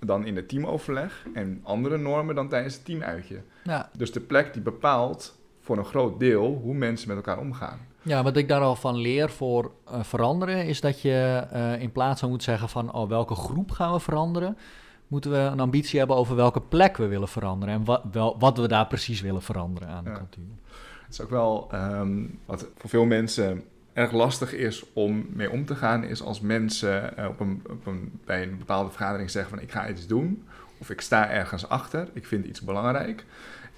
dan 0.00 0.26
in 0.26 0.36
het 0.36 0.48
teamoverleg 0.48 1.26
en 1.34 1.60
andere 1.62 1.98
normen 1.98 2.34
dan 2.34 2.48
tijdens 2.48 2.74
het 2.74 2.84
teamuitje. 2.84 3.42
Ja, 3.64 3.90
Dus 3.96 4.12
de 4.12 4.20
plek 4.20 4.52
die 4.52 4.62
bepaalt 4.62 5.38
voor 5.60 5.78
een 5.78 5.84
groot 5.84 6.18
deel 6.20 6.60
hoe 6.62 6.74
mensen 6.74 7.08
met 7.08 7.16
elkaar 7.16 7.38
omgaan. 7.38 7.78
Ja, 8.02 8.22
wat 8.22 8.36
ik 8.36 8.48
daar 8.48 8.60
al 8.60 8.76
van 8.76 8.96
leer 8.96 9.30
voor 9.30 9.72
eh, 9.84 10.02
veranderen, 10.02 10.66
is 10.66 10.80
dat 10.80 11.00
je 11.00 11.46
eh, 11.50 11.80
in 11.82 11.92
plaats 11.92 12.20
van 12.20 12.28
moet 12.30 12.42
zeggen 12.42 12.68
van 12.68 12.92
oh, 12.92 13.08
welke 13.08 13.34
groep 13.34 13.70
gaan 13.70 13.92
we 13.92 14.00
veranderen, 14.00 14.56
moeten 15.06 15.30
we 15.30 15.36
een 15.36 15.60
ambitie 15.60 15.98
hebben 15.98 16.16
over 16.16 16.36
welke 16.36 16.60
plek 16.60 16.96
we 16.96 17.06
willen 17.06 17.28
veranderen 17.28 17.74
en 17.74 17.84
wat, 17.84 18.02
wel, 18.12 18.36
wat 18.38 18.58
we 18.58 18.68
daar 18.68 18.86
precies 18.86 19.20
willen 19.20 19.42
veranderen 19.42 19.88
aan 19.88 20.04
de 20.04 20.10
Ja. 20.10 20.16
cultuur. 20.16 20.44
Het 21.04 21.12
is 21.12 21.20
ook 21.20 21.30
wel 21.30 21.68
ehm, 21.70 22.22
wat 22.46 22.66
voor 22.76 22.90
veel 22.90 23.04
mensen 23.04 23.62
erg 23.92 24.12
lastig 24.12 24.52
is 24.52 24.84
om 24.92 25.26
mee 25.30 25.50
om 25.50 25.64
te 25.64 25.74
gaan, 25.74 26.04
is 26.04 26.22
als 26.22 26.40
mensen 26.40 27.16
eh, 27.16 27.28
op 27.28 27.40
een, 27.40 27.62
op 27.70 27.86
een, 27.86 28.20
bij 28.24 28.42
een 28.42 28.58
bepaalde 28.58 28.90
vergadering 28.90 29.30
zeggen 29.30 29.50
van 29.50 29.60
ik 29.60 29.72
ga 29.72 29.88
iets 29.88 30.06
doen, 30.06 30.44
of 30.78 30.90
ik 30.90 31.00
sta 31.00 31.30
ergens 31.30 31.68
achter, 31.68 32.08
ik 32.12 32.26
vind 32.26 32.46
iets 32.46 32.60
belangrijk, 32.60 33.24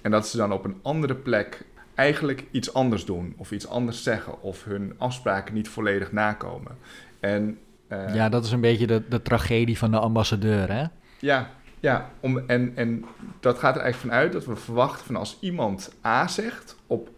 en 0.01 0.11
dat 0.11 0.27
ze 0.27 0.37
dan 0.37 0.51
op 0.51 0.65
een 0.65 0.79
andere 0.81 1.15
plek 1.15 1.65
eigenlijk 1.95 2.45
iets 2.51 2.73
anders 2.73 3.05
doen, 3.05 3.33
of 3.37 3.51
iets 3.51 3.67
anders 3.67 4.03
zeggen, 4.03 4.41
of 4.41 4.63
hun 4.63 4.93
afspraken 4.97 5.53
niet 5.53 5.69
volledig 5.69 6.11
nakomen. 6.11 6.77
En, 7.19 7.57
eh, 7.87 8.15
Ja, 8.15 8.29
dat 8.29 8.45
is 8.45 8.51
een 8.51 8.61
beetje 8.61 8.87
de, 8.87 9.03
de 9.09 9.21
tragedie 9.21 9.77
van 9.77 9.91
de 9.91 9.99
ambassadeur, 9.99 10.71
hè? 10.71 10.83
Ja, 11.19 11.49
ja 11.79 12.09
om, 12.19 12.37
en, 12.37 12.71
en 12.75 13.05
dat 13.39 13.59
gaat 13.59 13.75
er 13.75 13.81
eigenlijk 13.81 14.13
vanuit 14.13 14.33
dat 14.33 14.45
we 14.45 14.55
verwachten 14.55 15.05
van 15.05 15.15
als 15.15 15.37
iemand 15.39 15.93
A 16.05 16.27
zegt 16.27 16.75
op 16.87 17.09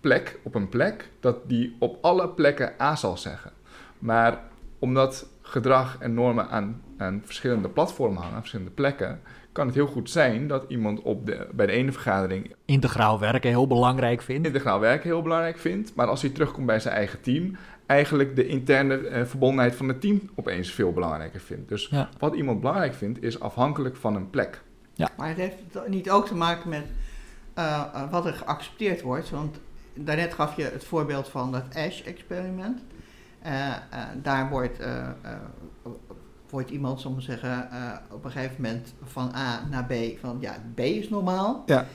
plek, 0.00 0.38
op 0.42 0.54
een 0.54 0.68
plek, 0.68 1.10
dat 1.20 1.48
die 1.48 1.76
op 1.78 1.98
alle 2.00 2.28
plekken 2.28 2.72
A 2.80 2.96
zal 2.96 3.16
zeggen. 3.16 3.50
Maar 3.98 4.40
omdat 4.78 5.26
gedrag 5.42 5.96
en 6.00 6.14
normen 6.14 6.48
aan, 6.48 6.82
aan 6.96 7.22
verschillende 7.24 7.68
platformen 7.68 8.16
hangen, 8.18 8.34
aan 8.34 8.40
verschillende 8.40 8.72
plekken, 8.72 9.20
kan 9.52 9.66
het 9.66 9.74
heel 9.74 9.86
goed 9.86 10.10
zijn 10.10 10.48
dat 10.48 10.64
iemand 10.68 11.02
op 11.02 11.26
de, 11.26 11.48
bij 11.52 11.66
de 11.66 11.72
ene 11.72 11.92
vergadering 11.92 12.54
Integraal 12.64 13.20
werken 13.20 13.50
heel 13.50 13.66
belangrijk 13.66 14.22
vindt. 14.22 14.46
integraal 14.46 14.80
werken 14.80 15.08
heel 15.08 15.22
belangrijk 15.22 15.58
vindt, 15.58 15.94
maar 15.94 16.06
als 16.06 16.22
hij 16.22 16.30
terugkomt 16.30 16.66
bij 16.66 16.80
zijn 16.80 16.94
eigen 16.94 17.20
team, 17.20 17.56
eigenlijk 17.86 18.36
de 18.36 18.46
interne 18.46 18.96
eh, 18.96 19.24
verbondenheid 19.24 19.74
van 19.74 19.88
het 19.88 20.00
team 20.00 20.20
opeens 20.34 20.70
veel 20.70 20.92
belangrijker 20.92 21.40
vindt. 21.40 21.68
Dus 21.68 21.86
Ja. 21.90 22.08
wat 22.18 22.34
iemand 22.34 22.60
belangrijk 22.60 22.94
vindt, 22.94 23.22
is 23.22 23.40
afhankelijk 23.40 23.96
van 23.96 24.16
een 24.16 24.30
plek. 24.30 24.62
Maar 25.16 25.28
het 25.28 25.36
heeft 25.36 25.56
niet 25.86 26.10
ook 26.10 26.26
te 26.26 26.34
maken 26.34 26.68
met 26.68 26.84
eh, 27.54 27.84
eh, 27.94 28.10
wat 28.10 28.26
er 28.26 28.32
geaccepteerd 28.32 29.02
wordt. 29.02 29.30
Want 29.30 29.58
daarnet 29.96 30.34
gaf 30.34 30.56
je 30.56 30.62
het 30.62 30.84
voorbeeld 30.84 31.28
van 31.28 31.52
dat 31.52 31.64
Ash-experiment. 31.74 32.80
Eh, 33.42 33.68
eh, 33.68 33.76
daar 34.22 34.48
wordt, 34.48 34.78
eh, 34.78 35.08
wordt 36.50 36.70
iemand, 36.70 37.04
maar 37.04 37.22
zeggen, 37.22 37.68
op 38.10 38.24
een 38.24 38.30
gegeven 38.30 38.62
moment 38.62 38.94
van 39.02 39.34
A 39.34 39.66
naar 39.70 39.84
B. 39.84 39.92
Van 40.20 40.36
ja, 40.40 40.56
B 40.74 40.80
is 40.80 41.08
normaal. 41.08 41.62
Ja. 41.66 41.86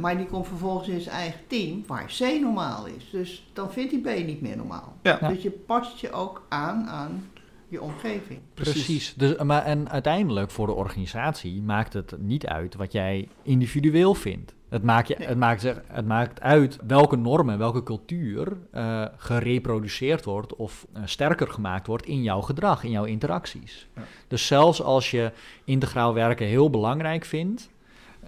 Maar 0.00 0.16
die 0.16 0.26
komt 0.26 0.46
vervolgens 0.46 0.88
in 0.88 1.00
zijn 1.00 1.16
eigen 1.16 1.40
team 1.46 1.84
waar 1.86 2.14
C 2.18 2.40
normaal 2.40 2.86
is. 2.86 3.10
Dus 3.10 3.50
dan 3.52 3.72
vindt 3.72 3.92
hij 3.92 4.00
B 4.00 4.26
niet 4.26 4.40
meer 4.40 4.56
normaal. 4.56 4.96
Ja. 5.02 5.28
Dus 5.28 5.42
je 5.42 5.50
past 5.50 5.98
je 5.98 6.12
ook 6.12 6.46
aan 6.48 6.88
aan 6.88 7.28
je 7.68 7.82
omgeving. 7.82 8.40
Precies. 8.54 9.14
Dus, 9.16 9.36
maar, 9.36 9.64
en 9.64 9.90
uiteindelijk 9.90 10.50
voor 10.50 10.66
de 10.66 10.72
organisatie 10.72 11.62
maakt 11.62 11.92
het 11.92 12.14
niet 12.18 12.46
uit 12.46 12.74
wat 12.74 12.92
jij 12.92 13.28
individueel 13.42 14.14
vindt. 14.14 14.54
Het 14.68 14.82
maakt, 14.82 15.08
je, 15.08 15.14
Nee. 15.18 15.28
het 15.28 15.38
maakt, 15.38 15.62
het 15.86 16.06
maakt 16.06 16.40
uit 16.40 16.78
welke 16.86 17.16
normen, 17.16 17.58
welke 17.58 17.82
cultuur 17.82 18.56
eh, 18.70 19.04
gereproduceerd 19.16 20.24
wordt 20.24 20.56
of 20.56 20.86
eh, 20.92 21.02
sterker 21.04 21.48
gemaakt 21.48 21.86
wordt 21.86 22.06
in 22.06 22.22
jouw 22.22 22.40
gedrag, 22.40 22.84
in 22.84 22.90
jouw 22.90 23.04
interacties. 23.04 23.88
Ja. 23.96 24.02
Dus 24.28 24.46
zelfs 24.46 24.82
als 24.82 25.10
je 25.10 25.32
integraal 25.64 26.14
werken 26.14 26.46
heel 26.46 26.70
belangrijk 26.70 27.24
vindt, 27.24 27.70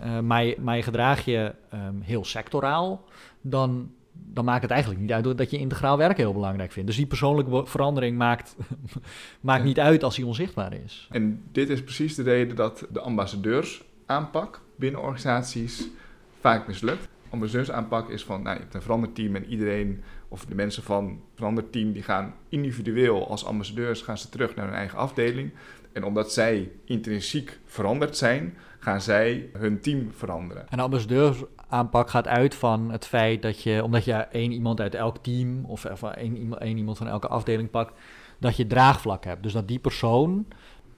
eh, 0.01 0.19
maar, 0.19 0.45
je, 0.45 0.57
maar 0.61 0.77
je 0.77 0.83
gedraag 0.83 1.25
je 1.25 1.55
ehm, 1.71 2.01
heel 2.01 2.25
sectoraal, 2.25 3.05
dan, 3.41 3.91
dan 4.37 4.45
maakt 4.45 4.63
het 4.63 4.71
eigenlijk 4.71 5.01
niet 5.01 5.13
uit 5.13 5.39
dat 5.39 5.51
je 5.51 5.59
integraal 5.59 5.99
werken 5.99 6.25
heel 6.25 6.33
belangrijk 6.33 6.73
vindt. 6.73 6.89
Dus 6.89 6.97
die 6.97 7.07
persoonlijke 7.07 7.63
verandering 7.67 8.19
maakt, 8.19 8.57
maakt 9.41 9.65
niet 9.65 9.79
uit 9.79 10.03
als 10.03 10.17
die 10.17 10.27
onzichtbaar 10.27 10.73
is. 10.73 11.09
En 11.11 11.43
dit 11.53 11.69
is 11.69 11.83
precies 11.83 12.15
de 12.15 12.23
reden 12.23 12.57
dat 12.57 12.87
de 12.93 13.01
ambassadeursaanpak 13.01 14.61
binnen 14.77 15.01
organisaties 15.01 15.89
vaak 16.41 16.67
mislukt. 16.67 17.09
Ambassadeursaanpak 17.31 18.09
is 18.09 18.25
van, 18.25 18.43
nou, 18.43 18.55
je 18.57 18.63
hebt 18.63 18.75
een 18.75 18.83
veranderd 18.83 19.15
team 19.15 19.37
en 19.37 19.45
iedereen, 19.45 20.03
of 20.29 20.45
de 20.45 20.55
mensen 20.55 20.83
van 20.83 21.05
een 21.05 21.21
veranderd 21.35 21.73
team, 21.73 21.93
die 21.93 22.03
gaan 22.03 22.35
individueel 22.49 23.29
als 23.29 23.45
ambassadeurs 23.45 24.03
gaan 24.03 24.19
ze 24.19 24.29
terug 24.29 24.55
naar 24.55 24.67
hun 24.67 24.75
eigen 24.75 24.99
afdeling. 24.99 25.51
En 25.93 26.05
omdat 26.05 26.33
zij 26.33 26.71
intrinsiek 26.85 27.59
veranderd 27.65 28.17
zijn, 28.17 28.57
gaan 28.79 29.01
zij 29.01 29.51
hun 29.53 29.81
team 29.81 30.11
veranderen. 30.13 30.69
En 30.69 30.81
de 31.07 31.47
ambassadeursaanpak 31.69 32.11
gaat 32.11 32.29
uit 32.29 32.55
van 32.55 32.91
het 32.91 33.07
feit 33.07 33.43
dat 33.43 33.63
je, 33.63 33.85
omdat 33.85 34.05
je 34.05 34.13
één 34.13 34.53
iemand 34.53 34.81
uit 34.81 34.95
elk 34.95 35.19
team 35.19 35.65
of 35.65 35.85
één, 35.85 36.37
iemand- 36.37 36.61
één 36.61 36.77
iemand 36.77 36.99
van 36.99 37.09
elke 37.09 37.29
afdeling 37.29 37.71
pakt, 37.71 38.01
dat 38.39 38.57
je 38.57 38.67
draagvlak 38.67 39.25
hebt. 39.25 39.43
Dus 39.43 39.53
dat 39.53 39.69
die 39.69 39.79
persoon 39.79 40.47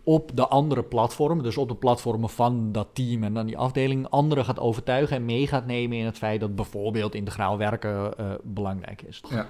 op 0.02 0.30
de 0.34 0.48
andere 0.48 0.82
platformen, 0.82 1.44
dus 1.44 1.56
op 1.56 1.68
de 1.68 1.75
platformen 1.75 2.28
van 2.28 2.72
dat 2.72 2.88
team 2.92 3.25
en 3.25 3.34
dan 3.34 3.46
die 3.46 3.58
afdeling, 3.58 4.08
anderen 4.08 4.44
gaat 4.44 4.60
overtuigen 4.60 5.16
en 5.16 5.25
mee 5.25 5.46
gaat 5.46 5.66
nemen 5.66 5.96
in 5.96 6.04
het 6.04 6.18
feit 6.18 6.40
dat 6.40 6.54
bijvoorbeeld 6.54 7.14
integraal 7.14 7.58
werken 7.58 8.18
eh, 8.18 8.26
belangrijk 8.42 9.02
is. 9.02 9.22
Ja. 9.30 9.46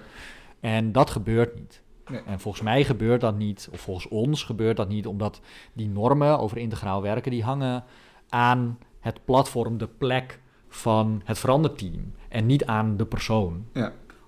En 0.60 0.92
dat 0.92 1.10
gebeurt 1.10 1.54
niet. 1.54 1.82
Nee. 2.10 2.20
En 2.26 2.40
volgens 2.40 2.62
mij 2.62 2.84
gebeurt 2.84 3.20
dat 3.20 3.37
niet, 3.37 3.68
of 3.72 3.80
volgens 3.80 4.08
ons 4.08 4.42
gebeurt 4.42 4.76
dat 4.76 4.88
niet, 4.88 5.06
omdat 5.06 5.40
die 5.72 5.88
normen 5.88 6.38
over 6.38 6.58
integraal 6.58 7.02
werken, 7.02 7.30
die 7.30 7.44
hangen 7.44 7.84
aan 8.28 8.78
het 9.00 9.25
platform, 9.25 9.78
de 9.78 9.88
plek 9.88 10.40
van 10.68 11.22
het 11.25 11.38
veranderteam 11.38 12.12
en 12.28 12.46
niet 12.46 12.64
aan 12.64 12.96
de 12.96 13.06
persoon. 13.06 13.66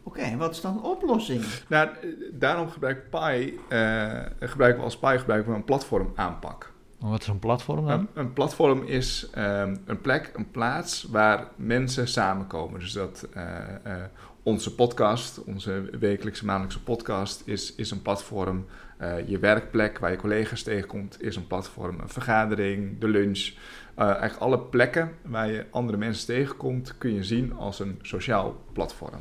Oké, 0.02 0.20
en 0.20 0.38
wat 0.38 0.50
is 0.50 0.60
dan 0.60 0.74
de 0.74 0.82
oplossing? 0.82 1.44
Nou, 1.68 1.88
eh, 1.88 2.08
daarom 2.32 2.68
gebruikt 2.68 3.10
Pi, 3.10 3.58
eh, 3.68 4.20
gebruiken 4.40 4.78
we 4.78 4.84
als 4.84 4.98
Pi 4.98 5.18
gebruiken 5.18 5.50
we 5.50 5.56
een 5.56 5.64
platformaanpak. 5.64 6.72
Wat 7.00 7.20
is 7.20 7.26
een 7.26 7.38
platform 7.38 7.86
dan? 7.86 7.98
Een, 7.98 8.08
een 8.14 8.32
platform 8.32 8.82
is 8.86 9.28
ehm, 9.32 9.76
een 9.84 10.00
plek, 10.00 10.30
een 10.34 10.50
plaats 10.50 11.06
waar 11.10 11.48
mensen 11.56 12.08
samenkomen. 12.08 12.80
Dus 12.80 12.92
dat 12.92 13.28
eh, 13.34 13.58
eh, 13.82 14.04
onze 14.42 14.74
podcast, 14.74 15.44
onze 15.44 15.88
wekelijkse, 15.98 16.44
maandelijkse 16.44 16.82
podcast, 16.82 17.42
is, 17.44 17.74
is 17.74 17.90
een 17.90 18.02
platform. 18.02 18.66
Eh, 18.96 19.28
je 19.28 19.38
werkplek 19.38 19.98
waar 19.98 20.10
je 20.10 20.16
collega's 20.16 20.62
tegenkomt, 20.62 21.22
is 21.22 21.36
een 21.36 21.46
platform. 21.46 22.00
Een 22.00 22.08
vergadering, 22.08 22.98
de 22.98 23.08
lunch. 23.08 23.52
Eh, 24.00 24.06
eigenlijk 24.06 24.40
alle 24.40 24.58
plekken 24.58 25.10
waar 25.22 25.50
je 25.50 25.64
andere 25.70 25.98
mensen 25.98 26.26
tegenkomt, 26.26 26.98
kun 26.98 27.14
je 27.14 27.24
zien 27.24 27.52
als 27.56 27.80
een 27.80 27.98
sociaal 28.02 28.54
platform. 28.72 29.20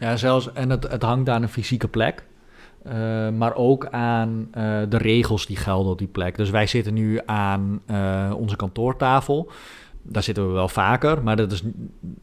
Ja, 0.00 0.16
zelfs, 0.16 0.52
en 0.52 0.70
het, 0.70 0.90
het 0.90 1.02
hangt 1.02 1.28
aan 1.28 1.42
een 1.42 1.48
fysieke 1.48 1.88
plek. 1.88 2.26
eh, 2.82 3.28
maar 3.28 3.54
ook 3.54 3.86
aan 3.86 4.48
eh, 4.50 4.80
de 4.88 4.96
regels 4.96 5.46
die 5.46 5.56
gelden 5.56 5.92
op 5.92 5.98
die 5.98 6.08
plek. 6.08 6.36
Dus 6.36 6.50
wij 6.50 6.66
zitten 6.66 6.94
nu 6.94 7.20
aan 7.26 7.82
onze 8.34 8.56
kantoortafel. 8.56 9.50
Daar 10.10 10.22
zitten 10.22 10.46
we 10.46 10.52
wel 10.52 10.68
vaker, 10.68 11.22
maar 11.22 11.36
dat 11.36 11.52
is, 11.52 11.62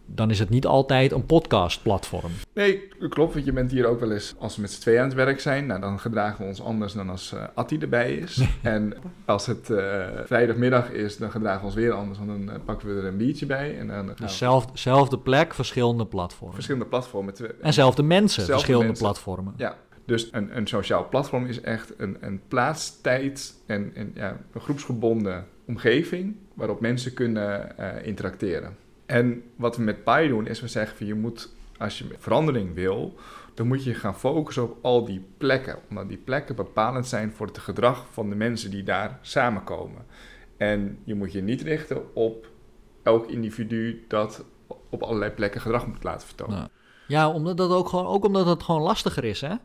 dan 0.05 0.29
is 0.29 0.39
het 0.39 0.49
niet 0.49 0.65
altijd 0.65 1.11
een 1.11 1.25
podcastplatform. 1.25 2.31
Nee, 2.53 2.87
klopt, 3.09 3.33
want 3.33 3.45
je 3.45 3.51
bent 3.53 3.71
hier 3.71 3.85
ook 3.85 3.99
wel 3.99 4.11
eens, 4.11 4.35
als 4.39 4.55
we 4.55 4.61
met 4.61 4.71
z'n 4.71 4.81
tweeën 4.81 4.99
aan 4.99 5.05
het 5.05 5.13
werk 5.13 5.39
zijn, 5.39 5.65
nou, 5.65 5.79
dan 5.81 5.99
gedragen 5.99 6.41
we 6.41 6.47
ons 6.47 6.61
anders 6.61 6.93
dan 6.93 7.09
als 7.09 7.33
eh 7.33 7.43
Atti 7.55 7.77
erbij 7.77 8.13
is. 8.13 8.41
en 8.61 8.93
als 9.25 9.45
het 9.45 9.69
eh, 9.69 10.05
vrijdagmiddag 10.25 10.91
is, 10.91 11.17
dan 11.17 11.31
gedragen 11.31 11.59
we 11.59 11.65
ons 11.65 11.75
weer 11.75 11.91
anders, 11.91 12.17
want 12.17 12.29
dan 12.29 12.49
eh, 12.55 12.59
pakken 12.65 12.87
we 12.87 13.01
er 13.01 13.07
een 13.07 13.17
biertje 13.17 13.45
bij. 13.45 13.77
En 13.79 13.87
dan 13.87 14.11
Dus 14.15 14.37
zelf, 14.37 14.65
zelfde 14.73 15.17
plek, 15.19 15.53
verschillende 15.53 16.05
platformen. 16.05 16.53
verschillende 16.55 16.87
platformen. 16.87 17.33
En 17.61 17.73
zelfde 17.73 18.03
mensen, 18.03 18.33
Zelfde 18.35 18.53
verschillende 18.53 18.85
mensen. 18.87 19.05
platformen. 19.05 19.53
Ja, 19.57 19.75
dus 20.05 20.29
een, 20.31 20.57
een 20.57 20.67
sociaal 20.67 21.09
platform 21.09 21.45
is 21.45 21.61
echt 21.61 21.93
een, 21.97 22.17
een 22.19 22.41
plaats, 22.47 23.01
tijd 23.01 23.55
en, 23.65 23.91
en 23.95 24.11
ja, 24.15 24.37
een 24.51 24.61
groepsgebonden 24.61 25.47
omgeving 25.65 26.35
waarop 26.53 26.79
mensen 26.79 27.13
kunnen 27.13 27.77
eh, 27.77 28.07
interacteren. 28.07 28.77
En 29.05 29.43
wat 29.55 29.77
we 29.77 29.83
met 29.83 30.03
Pi 30.03 30.27
doen 30.27 30.47
is 30.47 30.61
we 30.61 30.67
zeggen 30.67 30.97
van 30.97 31.07
je 31.07 31.13
moet, 31.13 31.53
als 31.77 31.97
je 31.97 32.05
verandering 32.17 32.73
wil, 32.73 33.15
dan 33.53 33.67
moet 33.67 33.83
je 33.83 33.93
gaan 33.93 34.15
focussen 34.15 34.63
op 34.63 34.77
al 34.81 35.05
die 35.05 35.25
plekken. 35.37 35.77
Omdat 35.89 36.07
die 36.09 36.17
plekken 36.17 36.55
bepalend 36.55 37.07
zijn 37.07 37.31
voor 37.31 37.47
het 37.47 37.57
gedrag 37.57 38.05
van 38.11 38.29
de 38.29 38.35
mensen 38.35 38.71
die 38.71 38.83
daar 38.83 39.19
samenkomen. 39.21 40.05
En 40.57 40.97
je 41.03 41.15
moet 41.15 41.31
je 41.31 41.41
niet 41.41 41.61
richten 41.61 42.15
op 42.15 42.47
elk 43.03 43.27
individu 43.27 44.05
dat 44.07 44.45
op 44.89 45.03
allerlei 45.03 45.31
plekken 45.31 45.61
gedrag 45.61 45.87
moet 45.87 46.03
laten 46.03 46.27
vertonen. 46.27 46.57
Ja. 46.57 46.69
Ja, 47.07 47.29
omdat 47.29 47.57
dat 47.57 47.71
ook, 47.71 47.89
gewoon, 47.89 48.05
ook 48.05 48.25
omdat 48.25 48.45
het 48.45 48.63
gewoon 48.63 48.81
lastiger 48.81 49.23
is, 49.23 49.41
hè? 49.41 49.55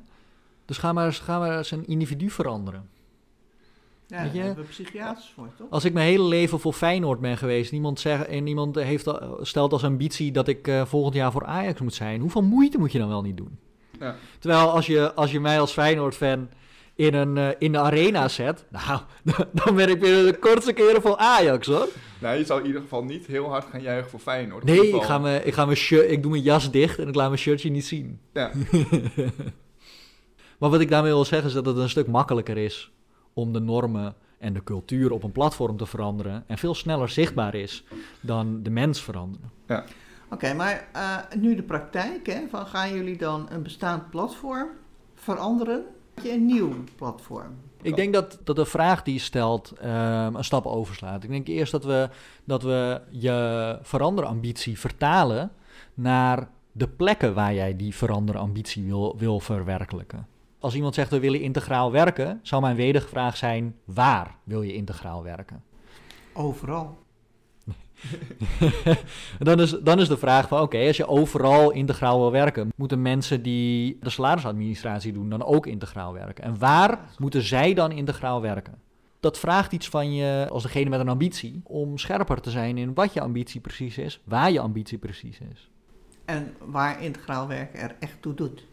Dus 0.71 0.79
ga 0.79 0.93
maar, 0.93 1.07
eens- 1.07 1.19
ga 1.19 1.39
maar 1.39 1.57
eens 1.59 1.71
een 1.71 1.87
individu 1.87 2.31
veranderen. 2.31 2.89
Ja, 4.07 4.23
Weet 4.23 4.33
je? 4.33 4.41
hebben 4.41 4.65
we 4.65 4.71
psychiaters 4.71 5.33
voor, 5.35 5.49
toch? 5.59 5.67
Als 5.71 5.85
ik 5.85 5.93
mijn 5.93 6.07
hele 6.07 6.25
leven 6.25 6.61
voor 6.61 6.73
Feyenoord 6.73 7.21
ben 7.21 7.37
geweest... 7.37 7.73
Niemand 7.73 8.01
zegt, 8.01 8.27
en 8.27 8.47
iemand 8.47 8.75
heeft, 8.75 9.07
al- 9.07 9.39
stelt 9.43 9.73
als 9.73 9.85
ambitie 9.85 10.33
dat 10.33 10.49
ik 10.49 10.69
eh, 10.69 10.85
volgend 10.85 11.15
jaar 11.15 11.33
voor 11.33 11.45
Ajax 11.45 11.81
moet 11.81 11.95
zijn... 11.95 12.21
hoeveel 12.21 12.43
moeite 12.43 12.79
moet 12.79 12.93
je 12.93 12.99
dan 12.99 13.09
wel 13.09 13.23
niet 13.23 13.37
doen? 13.37 13.59
Ja. 14.01 14.17
Terwijl 14.39 14.71
als 14.71 14.87
je, 14.87 15.15
als 15.15 15.31
je 15.31 15.41
mij 15.41 15.61
als 15.61 15.73
Feyenoord-fan 15.73 16.49
in, 16.95 17.15
een, 17.15 17.37
eh, 17.39 17.49
in 17.59 17.73
de 17.73 17.79
arena 17.79 18.29
zet... 18.29 18.67
nou, 18.71 19.01
dan 19.65 19.75
ben 19.75 19.89
ik 19.89 20.01
weer 20.01 20.25
de 20.25 20.39
kortste 20.39 20.73
keren 20.73 21.03
voor 21.03 21.17
Ajax, 21.17 21.67
hoor. 21.67 21.89
Nou, 22.21 22.39
je 22.39 22.45
zal 22.45 22.59
in 22.59 22.67
ieder 22.67 22.81
geval 22.81 23.05
niet 23.05 23.27
heel 23.27 23.49
hard 23.49 23.65
gaan 23.71 23.83
juichen 23.83 24.11
voor 24.11 24.21
Feyenoord. 24.21 24.65
Nee, 24.65 24.89
ik, 24.95 25.03
ga 25.03 25.19
me, 25.19 25.45
ik, 25.45 25.55
ga 25.55 25.75
shirt, 25.75 26.11
ik 26.11 26.23
doe 26.23 26.31
mijn 26.31 26.43
jas 26.43 26.71
dicht 26.71 26.99
en 26.99 27.09
ik 27.09 27.15
laat 27.15 27.29
mijn 27.29 27.41
shirtje 27.41 27.71
niet 27.71 27.85
zien. 27.87 28.21
Ja. 28.33 28.51
Maar 30.61 30.71
wat 30.71 30.81
ik 30.81 30.89
daarmee 30.89 31.13
wil 31.13 31.25
zeggen 31.25 31.49
is 31.49 31.55
dat 31.55 31.67
het 31.67 31.77
een 31.77 31.89
stuk 31.89 32.07
makkelijker 32.07 32.57
is 32.57 32.93
om 33.33 33.53
de 33.53 33.61
normen 33.61 34.15
en 34.39 34.53
de 34.53 34.65
cultuur 34.65 35.13
op 35.13 35.23
een 35.23 35.33
platform 35.33 35.77
te 35.77 35.87
veranderen 35.87 36.45
en 36.47 36.59
veel 36.59 36.75
sneller 36.75 37.09
zichtbaar 37.09 37.55
is 37.55 37.85
dan 38.21 38.63
de 38.63 38.71
mens 38.71 39.03
veranderen. 39.03 39.51
Oké, 40.31 40.55
maar 40.55 40.89
eh, 40.93 41.17
nu 41.37 41.55
de 41.55 41.63
praktijk, 41.63 42.27
hè, 42.27 42.47
van 42.51 42.67
gaan 42.67 42.95
jullie 42.95 43.17
dan 43.17 43.47
een 43.51 43.63
bestaand 43.63 44.11
platform 44.11 44.69
veranderen? 45.15 45.85
Je 46.23 46.33
een 46.33 46.47
nieuw 46.47 46.75
platform. 46.97 47.57
Ik 47.83 47.97
denk 47.97 48.13
dat, 48.13 48.39
dat 48.45 48.57
de 48.57 48.65
vraag 48.65 49.03
die 49.03 49.15
je 49.15 49.21
stelt 49.21 49.73
ehm, 49.81 50.35
een 50.35 50.45
stap 50.45 50.67
overslaat. 50.67 51.25
Ik 51.25 51.31
denk 51.31 51.49
eerst 51.49 51.73
dat 51.73 51.85
we, 51.85 52.09
dat 52.45 52.63
we 52.63 53.01
je 53.11 53.79
veranderambitie 53.83 54.79
vertalen 54.79 55.53
naar 55.95 56.49
de 56.73 56.89
plekken 56.89 57.35
waar 57.35 57.55
jij 57.55 57.77
die 57.77 57.95
veranderambitie 57.95 58.85
wil, 58.85 59.17
wil 59.19 59.41
verwerkelijken. 59.41 60.27
Als 60.61 60.75
iemand 60.75 60.95
zegt 60.95 61.11
we 61.11 61.21
willen 61.21 61.41
integraal 61.41 61.93
werken, 61.93 62.41
zou 62.43 62.63
mijn 62.63 62.77
wedervraag 62.77 63.37
zijn: 63.37 63.77
waar 63.85 64.37
wil 64.45 64.63
je 64.63 64.75
integraal 64.75 65.23
werken? 65.23 65.63
Overal. 66.33 66.99
dan, 69.39 69.61
is, 69.61 69.71
dan 69.71 70.01
is 70.01 70.09
de 70.09 70.17
vraag 70.17 70.49
van 70.49 70.61
oké, 70.61 70.87
als 70.87 70.97
je 70.97 71.07
overal 71.07 71.71
integraal 71.71 72.19
wil 72.19 72.31
werken, 72.31 72.69
moeten 72.77 73.03
mensen 73.03 73.43
die 73.43 73.99
de 74.01 74.11
salarisadministratie 74.11 75.13
doen 75.13 75.31
dan 75.31 75.45
ook 75.45 75.67
integraal 75.67 76.13
werken? 76.13 76.45
En 76.45 76.59
waar 76.59 76.99
moeten 77.19 77.43
zij 77.43 77.75
dan 77.75 77.93
integraal 77.93 78.41
werken? 78.41 78.89
dat 79.21 79.39
vraagt 79.39 79.73
iets 79.73 79.89
van 79.89 80.15
je 80.15 80.47
als 80.51 80.63
degene 80.63 80.91
met 80.91 81.01
een 81.01 81.09
ambitie 81.09 81.61
om 81.65 81.99
scherper 81.99 82.41
te 82.41 82.51
zijn 82.51 82.79
in 82.79 82.95
wat 82.95 83.13
je 83.13 83.21
ambitie 83.21 83.61
precies 83.61 83.99
is, 83.99 84.21
waar 84.25 84.51
je 84.51 84.61
ambitie 84.61 84.99
precies 84.99 85.41
is. 85.53 85.71
En 86.25 86.55
waar 86.65 87.03
integraal 87.03 87.49
werken 87.49 87.81
er 87.81 87.97
echt 88.01 88.23
toe 88.23 88.35
doet. 88.35 88.67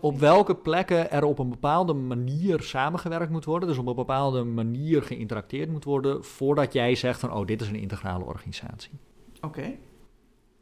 Op 0.00 0.18
welke 0.18 0.54
plekken 0.54 1.10
er 1.10 1.24
op 1.24 1.38
een 1.38 1.48
bepaalde 1.48 1.92
manier 1.92 2.62
samengewerkt 2.62 3.30
moet 3.30 3.44
worden, 3.44 3.68
dus 3.68 3.78
op 3.78 3.86
een 3.86 3.94
bepaalde 3.94 4.44
manier 4.44 5.02
geïnteracteerd 5.02 5.70
moet 5.70 5.84
worden, 5.84 6.24
voordat 6.24 6.72
jij 6.72 6.94
zegt 6.94 7.20
van, 7.20 7.32
oh, 7.32 7.46
dit 7.46 7.60
is 7.60 7.68
een 7.68 7.74
integrale 7.74 8.24
organisatie. 8.24 8.92
Oké. 9.40 9.74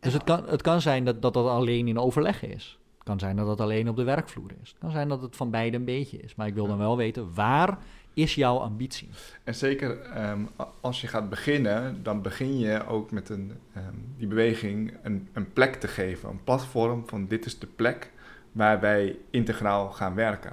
Dus 0.01 0.13
het 0.13 0.25
kan, 0.25 0.49
het 0.49 0.63
kan 0.63 0.81
zijn 0.81 1.05
dat, 1.05 1.23
dat 1.23 1.35
dat 1.35 1.47
alleen 1.47 1.89
in 1.89 1.99
overleg 1.99 2.43
is. 2.43 2.79
Het 2.95 3.09
kan 3.09 3.19
zijn 3.19 3.37
dat 3.37 3.47
dat 3.47 3.61
alleen 3.61 3.89
op 3.89 3.97
de 3.97 4.05
werkvloer 4.05 4.51
is. 4.63 4.69
Het 4.69 4.79
kan 4.79 4.91
zijn 4.91 5.09
dat 5.09 5.23
het 5.23 5.37
van 5.37 5.51
beide 5.51 5.77
een 5.77 5.85
beetje 5.85 6.19
is. 6.19 6.35
Maar 6.35 6.47
ik 6.47 6.55
wil 6.55 6.67
dan 6.67 6.79
wel 6.79 6.97
weten, 6.97 7.35
waar 7.35 7.79
is 8.15 8.35
jouw 8.35 8.59
ambitie? 8.59 9.09
En 9.45 9.55
zeker 9.55 10.01
ehm, 10.01 10.41
als 10.81 11.01
je 11.01 11.07
gaat 11.07 11.29
beginnen, 11.29 12.03
dan 12.03 12.23
begin 12.23 12.59
je 12.59 12.87
ook 12.87 13.11
met 13.11 13.29
een, 13.29 13.53
ehm, 13.75 13.95
die 14.17 14.27
beweging 14.27 14.95
een, 15.03 15.29
een 15.33 15.53
plek 15.53 15.75
te 15.75 15.89
geven. 15.89 16.29
Een 16.29 16.45
platform 16.45 17.03
van 17.07 17.27
dit 17.27 17.45
is 17.45 17.59
de 17.59 17.67
plek 17.67 18.13
waar 18.53 18.81
wij 18.81 19.17
integraal 19.31 19.91
gaan 19.91 20.15
werken. 20.15 20.53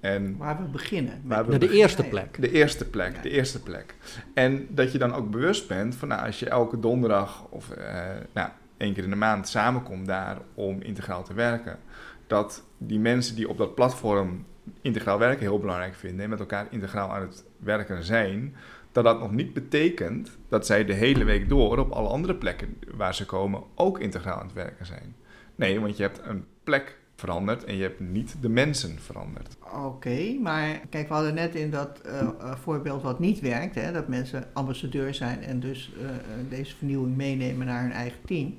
En 0.00 0.36
Waar 0.36 0.56
we 0.62 0.68
beginnen. 0.68 1.20
Waar 1.24 1.44
we 1.46 1.50
De, 1.52 1.58
beginnen. 1.58 1.82
eerste 1.82 2.04
plek. 2.04 2.40
de 2.40 2.50
eerste 2.52 2.88
plek, 2.90 3.14
Ja. 3.16 3.22
de 3.22 3.30
eerste 3.30 3.62
plek. 3.62 3.94
En 4.34 4.66
dat 4.70 4.92
je 4.92 4.98
dan 4.98 5.14
ook 5.14 5.30
bewust 5.30 5.68
bent 5.68 5.94
van 5.94 6.08
nou, 6.08 6.26
als 6.26 6.38
je 6.38 6.48
elke 6.48 6.80
donderdag 6.80 7.46
of 7.50 7.70
eh, 7.70 7.94
nou, 8.32 8.48
één 8.76 8.94
keer 8.94 9.04
in 9.04 9.10
de 9.10 9.16
maand 9.16 9.48
samenkomt 9.48 10.06
daar 10.06 10.38
om 10.54 10.80
integraal 10.80 11.22
te 11.24 11.34
werken, 11.34 11.78
dat 12.26 12.64
die 12.78 12.98
mensen 13.00 13.36
die 13.36 13.48
op 13.48 13.58
dat 13.58 13.74
platform 13.74 14.44
integraal 14.80 15.18
werken 15.18 15.40
heel 15.40 15.58
belangrijk 15.58 15.94
vinden 15.94 16.24
en 16.24 16.30
met 16.30 16.40
elkaar 16.40 16.66
integraal 16.70 17.10
aan 17.14 17.20
het 17.22 17.44
werken 17.56 18.04
zijn, 18.04 18.54
dat 18.92 19.04
dat 19.04 19.20
nog 19.20 19.32
niet 19.32 19.52
betekent 19.52 20.30
dat 20.48 20.66
zij 20.66 20.84
de 20.84 20.92
hele 20.94 21.24
week 21.24 21.48
door 21.48 21.78
op 21.78 21.90
alle 21.90 22.08
andere 22.08 22.34
plekken 22.34 22.78
waar 22.94 23.14
ze 23.14 23.26
komen 23.26 23.62
ook 23.74 23.98
integraal 24.00 24.38
aan 24.38 24.46
het 24.46 24.54
werken 24.54 24.86
zijn. 24.86 25.14
Nee, 25.54 25.80
want 25.80 25.96
je 25.96 26.02
hebt 26.02 26.20
een 26.24 26.44
plek 26.64 26.98
veranderd 27.22 27.64
en 27.64 27.76
je 27.76 27.82
hebt 27.82 28.00
niet 28.00 28.36
de 28.40 28.48
mensen 28.48 28.98
veranderd. 28.98 29.56
Oké, 29.84 30.32
maar 30.42 30.80
kijk, 30.90 31.08
we 31.08 31.14
hadden 31.14 31.34
net 31.34 31.54
in 31.54 31.70
dat 31.70 32.00
eh, 32.00 32.20
eh, 32.20 32.54
voorbeeld 32.56 33.02
wat 33.02 33.18
niet 33.18 33.40
werkt, 33.40 33.74
hè, 33.74 33.92
dat 33.92 34.08
mensen 34.08 34.44
ambassadeur 34.52 35.14
zijn 35.14 35.42
en 35.42 35.60
dus 35.60 35.92
eh, 36.00 36.08
deze 36.48 36.76
vernieuwing 36.76 37.16
meenemen 37.16 37.66
naar 37.66 37.82
hun 37.82 37.92
eigen 37.92 38.18
team. 38.24 38.58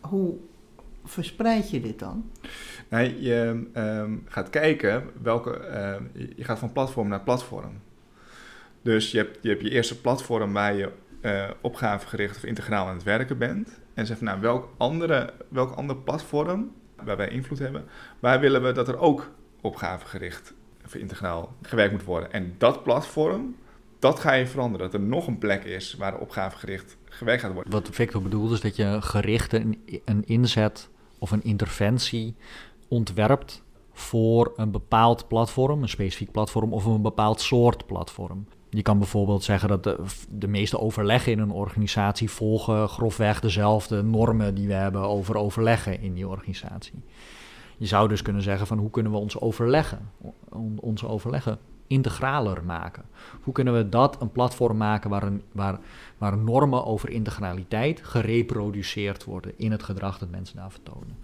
Hoe 0.00 0.34
verspreid 1.04 1.70
je 1.70 1.80
dit 1.80 1.98
dan? 1.98 2.30
Nee, 2.88 3.22
je 3.22 3.66
ehm, 3.72 4.14
gaat 4.24 4.50
kijken 4.50 5.04
welke. 5.22 5.56
ehm, 5.56 6.02
je- 6.12 6.44
gaat 6.44 6.58
van 6.58 6.72
platform 6.72 7.08
naar 7.08 7.20
platform. 7.22 7.72
Dus 8.82 9.10
je 9.10 9.18
hebt 9.18 9.38
je, 9.42 9.48
hebt 9.48 9.62
je 9.62 9.70
eerste 9.70 10.00
platform 10.00 10.52
waar 10.52 10.74
je 10.74 10.92
opgavegericht 11.60 12.36
of 12.36 12.44
integraal 12.44 12.86
aan 12.86 12.94
het 12.94 13.02
werken 13.02 13.38
bent. 13.38 13.80
En 13.94 14.06
zeg 14.06 14.16
van 14.16 14.26
nou, 14.26 14.40
welk, 14.40 14.68
andere, 14.76 15.32
welk 15.48 15.74
ander 15.74 15.96
platform 15.96 16.70
waar 17.04 17.16
wij 17.16 17.28
invloed 17.28 17.58
hebben, 17.58 17.84
waar 18.20 18.40
willen 18.40 18.62
we 18.62 18.72
dat 18.72 18.88
er 18.88 18.98
ook 18.98 19.30
opgavegericht 19.60 20.54
of 20.84 20.94
integraal 20.94 21.54
gewerkt 21.62 21.92
moet 21.92 22.04
worden. 22.04 22.32
En 22.32 22.54
dat 22.58 22.82
platform, 22.82 23.56
dat 23.98 24.18
ga 24.18 24.32
je 24.32 24.46
veranderen. 24.46 24.90
Dat 24.90 25.00
er 25.00 25.06
nog 25.06 25.26
een 25.26 25.38
plek 25.38 25.64
is 25.64 25.94
waar 25.94 26.18
opgavegericht 26.18 26.96
gewerkt 27.04 27.42
gaat 27.42 27.52
worden. 27.52 27.72
Wat 27.72 27.88
Victor 27.92 28.22
bedoelt 28.22 28.52
is 28.52 28.60
dat 28.60 28.76
je 28.76 28.98
gericht 29.00 29.52
een, 29.52 29.82
een 30.04 30.24
inzet 30.26 30.88
of 31.18 31.30
een 31.30 31.42
interventie 31.42 32.34
ontwerpt 32.88 33.62
voor 33.92 34.52
een 34.56 34.70
bepaald 34.70 35.28
platform, 35.28 35.82
een 35.82 35.88
specifiek 35.88 36.30
platform 36.30 36.72
of 36.72 36.84
een 36.84 37.02
bepaald 37.02 37.40
soort 37.40 37.86
platform. 37.86 38.46
Je 38.70 38.82
kan 38.82 38.98
bijvoorbeeld 38.98 39.42
zeggen 39.42 39.68
dat 39.68 39.82
de, 40.30 40.48
meeste 40.48 40.80
overleggen 40.80 41.32
in 41.32 41.38
een 41.38 41.50
organisatie 41.50 42.30
volgen 42.30 42.88
grofweg 42.88 43.40
dezelfde 43.40 44.02
normen 44.02 44.54
die 44.54 44.66
we 44.66 44.72
hebben 44.72 45.00
over 45.00 45.36
overleggen 45.36 46.00
in 46.00 46.14
die 46.14 46.28
organisatie. 46.28 47.02
Je 47.76 47.86
zou 47.86 48.08
dus 48.08 48.22
kunnen 48.22 48.42
zeggen 48.42 48.66
van 48.66 48.78
hoe 48.78 48.90
kunnen 48.90 49.12
we 49.12 49.18
ons 49.18 49.40
overleggen, 49.40 50.10
on- 50.48 50.78
onze 50.80 51.08
overleggen 51.08 51.58
integraler 51.86 52.64
maken? 52.64 53.04
Hoe 53.42 53.52
kunnen 53.52 53.74
we 53.74 53.88
dat 53.88 54.20
een 54.20 54.32
platform 54.32 54.76
maken 54.76 55.10
waar, 55.10 55.22
een, 55.22 55.42
waar, 55.52 55.78
waar 56.18 56.38
normen 56.38 56.84
over 56.84 57.10
integraliteit 57.10 58.00
gereproduceerd 58.04 59.24
worden 59.24 59.52
in 59.56 59.70
het 59.70 59.82
gedrag 59.82 60.18
dat 60.18 60.30
mensen 60.30 60.56
daar 60.56 60.70
vertonen? 60.70 61.16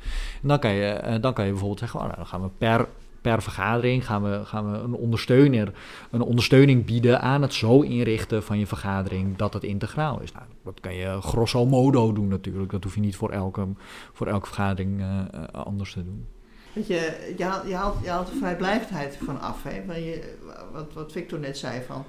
En 0.42 0.48
dan 0.48 0.58
kan 0.58 0.72
je, 0.72 0.86
eh, 0.86 1.20
dan 1.20 1.32
kan 1.32 1.44
je 1.44 1.50
bijvoorbeeld 1.50 1.80
zeggen, 1.80 2.00
oh, 2.00 2.04
nou, 2.04 2.16
dan 2.16 2.26
gaan 2.26 2.42
we 2.42 2.48
per, 2.58 2.88
per 3.22 3.42
vergadering 3.42 4.06
gaan 4.06 4.22
we, 4.22 4.44
gaan 4.44 4.72
we 4.72 4.78
een, 4.78 4.94
ondersteuner, 4.94 5.72
een 6.10 6.20
ondersteuning 6.20 6.84
bieden 6.84 7.20
aan 7.20 7.42
het 7.42 7.54
zo 7.54 7.80
inrichten 7.80 8.42
van 8.42 8.58
je 8.58 8.66
vergadering 8.66 9.36
dat 9.36 9.52
het 9.52 9.64
integraal 9.64 10.20
is. 10.20 10.32
Nou, 10.32 10.44
dat 10.64 10.80
kan 10.80 10.94
je 10.94 11.20
grosso 11.20 11.66
modo 11.66 12.12
doen 12.12 12.28
natuurlijk. 12.28 12.70
Dat 12.70 12.84
hoef 12.84 12.94
je 12.94 13.00
niet 13.00 13.16
voor 13.16 13.30
elke, 13.30 13.66
voor 14.12 14.26
elke 14.26 14.46
vergadering 14.46 15.00
eh, 15.00 15.18
eh, 15.18 15.64
anders 15.64 15.92
te 15.92 16.04
doen. 16.04 16.26
Je, 16.72 17.34
je 17.36 17.44
haalt, 17.44 18.00
je 18.02 18.08
haalt, 18.08 18.26
de 18.26 18.36
vrijblijvendheid 18.38 19.18
van 19.24 19.40
af. 19.40 19.62
Hè? 19.62 19.94
Je, 19.94 20.36
wat, 20.72 20.92
wat 20.92 21.12
Victor 21.12 21.38
net 21.38 21.58
zei 21.58 21.82
van, 21.86 22.04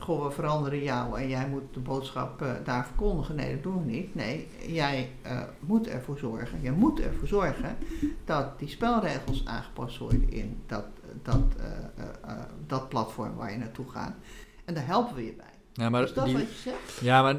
goh, 0.00 0.24
we 0.26 0.30
veranderen 0.30 0.82
jou 0.82 1.20
en 1.20 1.28
jij 1.28 1.48
moet 1.48 1.62
de 1.74 1.80
boodschap 1.80 2.42
eh, 2.42 2.52
daar 2.64 2.86
verkondigen. 2.86 3.34
Nee, 3.34 3.54
dat 3.54 3.62
doen 3.62 3.84
we 3.84 3.90
niet. 3.90 4.14
Nee, 4.14 4.48
jij 4.66 5.10
eh, 5.22 5.40
moet 5.60 5.86
ervoor 5.88 6.18
zorgen, 6.18 6.58
je 6.62 6.72
moet 6.72 7.00
ervoor 7.00 7.28
zorgen 7.28 7.76
dat 8.24 8.58
die 8.58 8.68
spelregels 8.68 9.42
aangepast 9.46 9.98
worden 9.98 10.30
in 10.32 10.60
dat, 10.66 10.84
dat, 11.22 11.42
eh, 11.58 12.32
dat 12.66 12.88
platform 12.88 13.34
waar 13.36 13.52
je 13.52 13.58
naartoe 13.58 13.90
gaat. 13.90 14.14
En 14.64 14.74
daar 14.74 14.86
helpen 14.86 15.14
we 15.16 15.24
je 15.24 15.32
bij. 15.32 15.44
Ja, 15.72 15.88
maar 15.88 16.02
is 16.02 16.12
dat 16.14 16.24
die- 16.24 16.34
wat 16.34 16.42
je 16.48 16.54
zegt? 16.54 16.98
Ja, 17.00 17.22
maar 17.22 17.36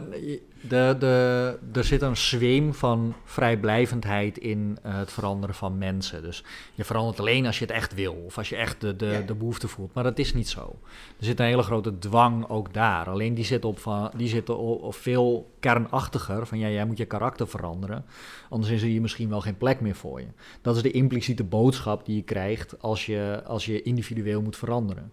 de, 0.62 0.96
de, 1.00 1.58
er 1.74 1.84
zit 1.84 2.02
een 2.02 2.18
zweem 2.18 2.74
van 2.74 3.14
vrijblijvendheid 3.24 4.38
in 4.38 4.78
eh, 4.84 4.98
het 4.98 5.12
veranderen 5.12 5.56
van 5.56 5.78
mensen. 5.78 6.22
Dus 6.22 6.44
je 6.74 6.84
verandert 6.84 7.20
alleen 7.20 7.46
als 7.46 7.60
je 7.60 7.66
het 7.66 7.74
echt 7.74 7.94
wil 7.94 8.14
of 8.14 8.38
als 8.38 8.50
je 8.50 8.56
echt 8.56 8.82
de, 8.82 8.96
de, 8.96 9.06
Ja. 9.06 9.20
de 9.22 9.36
behoefte 9.36 9.68
voelt. 9.68 9.94
Maar 9.94 10.04
dat 10.04 10.20
is 10.20 10.34
niet 10.34 10.50
zo. 10.50 10.80
Er 11.20 11.26
zit 11.26 11.40
een 11.40 11.46
hele 11.46 11.62
grote 11.64 11.98
dwang 11.98 12.50
ook 12.50 12.74
daar. 12.74 13.10
Alleen 13.10 13.34
die 13.34 13.46
zit 13.46 13.66
op, 13.66 13.80
van, 13.80 14.12
die 14.16 14.28
zit 14.28 14.50
op, 14.50 14.82
op 14.84 14.94
veel 14.96 15.52
kernachtiger. 15.60 16.48
Van 16.48 16.60
ja, 16.60 16.70
jij 16.70 16.86
moet 16.86 16.98
je 16.98 17.06
karakter 17.06 17.48
veranderen. 17.48 18.06
Anders 18.50 18.72
is 18.72 18.82
er 18.82 18.88
hier 18.88 19.02
misschien 19.02 19.30
wel 19.30 19.42
geen 19.42 19.58
plek 19.58 19.82
meer 19.82 19.96
voor 19.96 20.20
je. 20.20 20.28
Dat 20.62 20.76
is 20.76 20.82
de 20.82 20.92
impliciete 20.92 21.44
boodschap 21.44 22.06
die 22.06 22.16
je 22.16 22.24
krijgt 22.24 22.82
als 22.82 23.06
je, 23.06 23.42
als 23.46 23.66
je 23.66 23.82
individueel 23.82 24.42
moet 24.42 24.58
veranderen. 24.58 25.12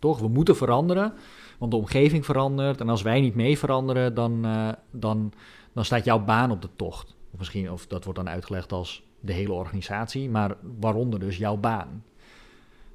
Toch? 0.00 0.18
We 0.18 0.28
moeten 0.28 0.56
veranderen. 0.56 1.12
Want 1.58 1.72
de 1.72 1.78
omgeving 1.78 2.24
verandert 2.24 2.80
en 2.80 2.88
als 2.88 3.02
wij 3.02 3.20
niet 3.20 3.34
mee 3.34 3.58
veranderen, 3.58 4.14
dan, 4.14 4.44
eh, 4.44 4.68
dan, 4.90 5.32
dan 5.72 5.84
staat 5.84 6.04
jouw 6.04 6.24
baan 6.24 6.50
op 6.50 6.62
de 6.62 6.68
tocht. 6.76 7.16
Of 7.32 7.38
misschien, 7.38 7.70
of 7.70 7.86
dat 7.86 8.04
wordt 8.04 8.18
dan 8.18 8.28
uitgelegd 8.28 8.72
als 8.72 9.02
de 9.20 9.32
hele 9.32 9.52
organisatie, 9.52 10.30
maar 10.30 10.56
waaronder 10.80 11.20
dus 11.20 11.36
jouw 11.36 11.56
baan. 11.56 12.04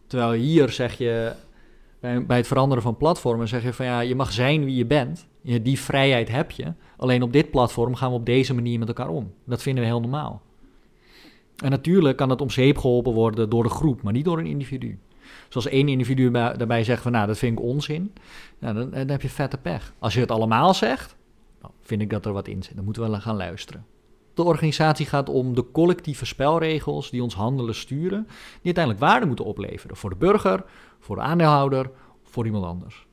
Terwijl 0.08 0.32
hier 0.32 0.70
zeg 0.70 0.98
je, 0.98 1.34
bij, 2.00 2.38
het 2.38 2.48
veranderen 2.48 2.84
van 2.84 2.98
platformen 2.98 3.48
zeg 3.48 3.64
je 3.64 3.74
van 3.74 3.86
ja, 3.86 4.00
je 4.00 4.16
mag 4.16 4.32
zijn 4.32 4.66
wie 4.66 4.76
je 4.76 4.86
bent. 4.86 5.28
Die 5.42 5.80
vrijheid 5.80 6.30
heb 6.30 6.52
je. 6.52 6.74
Alleen 6.98 7.24
op 7.24 7.34
dit 7.34 7.52
platform 7.52 7.96
gaan 7.96 8.10
we 8.10 8.16
op 8.16 8.26
deze 8.26 8.54
manier 8.54 8.80
met 8.80 8.88
elkaar 8.88 9.10
om. 9.10 9.34
Dat 9.44 9.62
vinden 9.62 9.84
we 9.84 9.90
heel 9.90 10.00
normaal. 10.00 10.42
En 11.64 11.70
natuurlijk 11.70 12.18
kan 12.18 12.30
het 12.30 12.42
om 12.42 12.50
zeep 12.50 12.78
geholpen 12.78 13.14
worden 13.14 13.50
door 13.50 13.64
de 13.64 13.70
groep, 13.70 14.02
maar 14.02 14.14
niet 14.14 14.26
door 14.26 14.40
een 14.40 14.46
individu. 14.46 15.00
Zoals 15.50 15.68
één 15.68 15.88
individu 15.88 16.32
bij- 16.32 16.58
daarbij 16.58 16.84
zegt 16.84 17.02
van 17.02 17.12
nou, 17.12 17.28
dat 17.28 17.38
vind 17.38 17.60
ik 17.60 17.66
onzin. 17.66 18.14
Ja, 18.60 18.74
dan, 18.74 18.90
dan 18.90 19.08
heb 19.10 19.22
je 19.22 19.30
vette 19.30 19.58
pech. 19.58 19.94
Als 20.00 20.14
je 20.14 20.20
het 20.20 20.32
allemaal 20.32 20.74
zegt, 20.74 21.16
vind 21.82 22.02
ik 22.02 22.10
dat 22.10 22.26
er 22.26 22.34
wat 22.34 22.48
in 22.48 22.64
zit. 22.64 22.76
Dan 22.76 22.86
moeten 22.86 23.12
we 23.12 23.22
gaan 23.22 23.36
luisteren. 23.36 23.86
De 24.34 24.44
organisatie 24.44 25.06
gaat 25.06 25.30
om 25.30 25.56
de 25.56 25.72
collectieve 25.72 26.26
spelregels 26.26 27.10
die 27.10 27.24
ons 27.24 27.36
handelen 27.36 27.76
sturen, 27.76 28.24
die 28.28 28.76
uiteindelijk 28.76 29.06
waarde 29.06 29.26
moeten 29.26 29.46
opleveren 29.46 29.96
voor 29.98 30.10
de 30.10 30.16
burger, 30.16 30.64
voor 31.00 31.16
de 31.16 31.22
aandeelhouder, 31.22 31.90
voor 32.24 32.46
iemand 32.46 32.66
anders. 32.66 33.08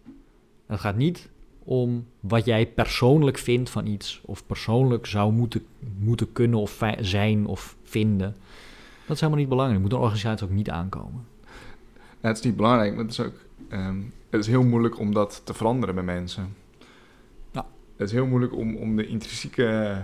Het 0.66 0.81
gaat 0.81 0.96
niet 0.96 1.31
om 1.64 2.07
wat 2.20 2.44
jij 2.44 2.66
persoonlijk 2.66 3.38
vindt 3.38 3.70
van 3.70 3.87
iets, 3.87 4.20
of 4.25 4.46
persoonlijk 4.46 5.07
zou 5.07 5.33
moeten, 5.33 5.64
moeten 5.98 6.33
kunnen 6.33 6.59
of 6.59 6.83
zijn 7.01 7.46
of 7.46 7.77
vinden. 7.83 8.37
Dat 9.07 9.14
is 9.16 9.20
helemaal 9.20 9.40
niet 9.40 9.48
belangrijk. 9.48 9.83
Moet 9.83 9.92
een 9.92 9.98
organisatie 9.98 10.46
ook 10.46 10.53
niet 10.53 10.70
aankomen. 10.70 11.27
Ja, 12.23 12.29
het 12.29 12.39
is 12.39 12.45
niet 12.45 12.57
belangrijk, 12.57 12.95
maar 12.95 13.05
het 13.05 13.13
is 13.13 13.21
ook 13.21 13.35
ehm, 13.69 13.97
het 14.31 14.41
is 14.41 14.47
heel 14.47 14.65
moeilijk 14.65 14.99
om 14.99 15.15
dat 15.15 15.43
te 15.45 15.55
veranderen 15.55 15.95
bij 15.95 16.05
mensen. 16.05 16.57
Ja. 17.51 17.67
Het 17.97 18.07
is 18.09 18.13
heel 18.13 18.27
moeilijk 18.27 18.55
om, 18.55 18.77
om 18.77 18.97
de 18.97 19.07
intrinsieke 19.07 19.97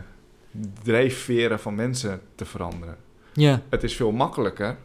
drijfveren 0.83 1.61
van 1.61 1.75
mensen 1.75 2.21
te 2.35 2.45
veranderen. 2.45 2.97
Ja, 3.33 3.63
Het 3.69 3.83
is 3.83 3.97
veel 3.97 4.13
makkelijker 4.13 4.77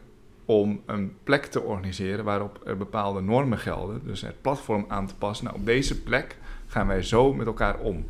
om 0.44 0.80
een 0.86 1.16
plek 1.22 1.44
te 1.44 1.60
organiseren 1.60 2.24
waarop 2.24 2.60
er 2.64 2.76
bepaalde 2.76 3.20
normen 3.20 3.58
gelden. 3.58 4.00
Dus 4.04 4.20
het 4.20 4.40
platform 4.40 4.84
aan 4.88 5.06
te 5.06 5.14
passen. 5.14 5.46
Nou, 5.46 5.58
op 5.58 5.66
deze 5.66 6.02
plek 6.02 6.36
gaan 6.66 6.86
wij 6.86 7.02
zo 7.02 7.34
met 7.34 7.46
elkaar 7.46 7.78
om. 7.78 8.08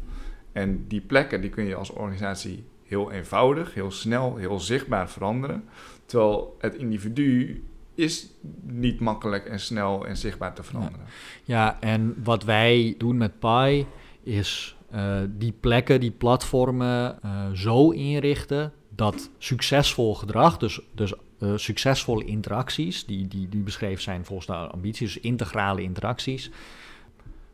En 0.52 0.84
die 0.88 1.00
plekken 1.00 1.40
die 1.40 1.50
kun 1.50 1.64
je 1.64 1.74
als 1.74 1.90
organisatie 1.90 2.64
heel 2.82 3.12
eenvoudig, 3.12 3.74
heel 3.74 3.90
snel, 3.90 4.36
heel 4.36 4.60
zichtbaar 4.60 5.10
veranderen. 5.10 5.64
Terwijl 6.06 6.56
het 6.58 6.74
individu 6.74 7.62
is 7.94 8.30
niet 8.62 9.00
makkelijk 9.00 9.44
en 9.44 9.60
snel 9.60 10.06
en 10.06 10.16
zichtbaar 10.16 10.54
te 10.54 10.62
veranderen. 10.62 11.06
Ja, 11.44 11.80
en 11.80 12.14
wat 12.24 12.44
wij 12.44 12.94
doen 12.98 13.16
met 13.16 13.38
Pi 13.38 13.86
is 14.22 14.76
uh, 14.94 15.20
die 15.28 15.52
plekken, 15.60 16.00
die 16.00 16.10
platformen 16.10 17.18
uh, 17.24 17.50
zo 17.52 17.90
inrichten 17.90 18.72
dat 18.88 19.30
succesvol 19.38 20.14
gedrag, 20.14 20.56
dus, 20.56 20.80
dus 20.94 21.14
uh, 21.38 21.52
succesvolle 21.56 22.24
interacties, 22.24 23.06
die, 23.06 23.28
die, 23.28 23.48
die 23.48 23.62
beschreven 23.62 24.02
zijn 24.02 24.24
volgens 24.24 24.46
de 24.46 24.52
ambities, 24.54 25.12
dus 25.12 25.22
integrale 25.22 25.82
interacties, 25.82 26.50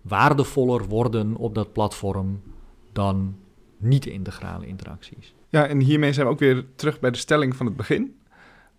waardevoller 0.02 0.88
worden 0.88 1.36
op 1.36 1.54
dat 1.54 1.72
platform 1.72 2.42
dan 2.92 3.36
niet-integrale 3.76 4.66
interacties. 4.66 5.34
Ja, 5.48 5.66
en 5.66 5.80
hiermee 5.80 6.12
zijn 6.12 6.26
we 6.26 6.32
ook 6.32 6.38
weer 6.38 6.64
terug 6.76 7.00
bij 7.00 7.10
de 7.10 7.18
stelling 7.18 7.56
van 7.56 7.66
het 7.66 7.76
begin. 7.76 8.14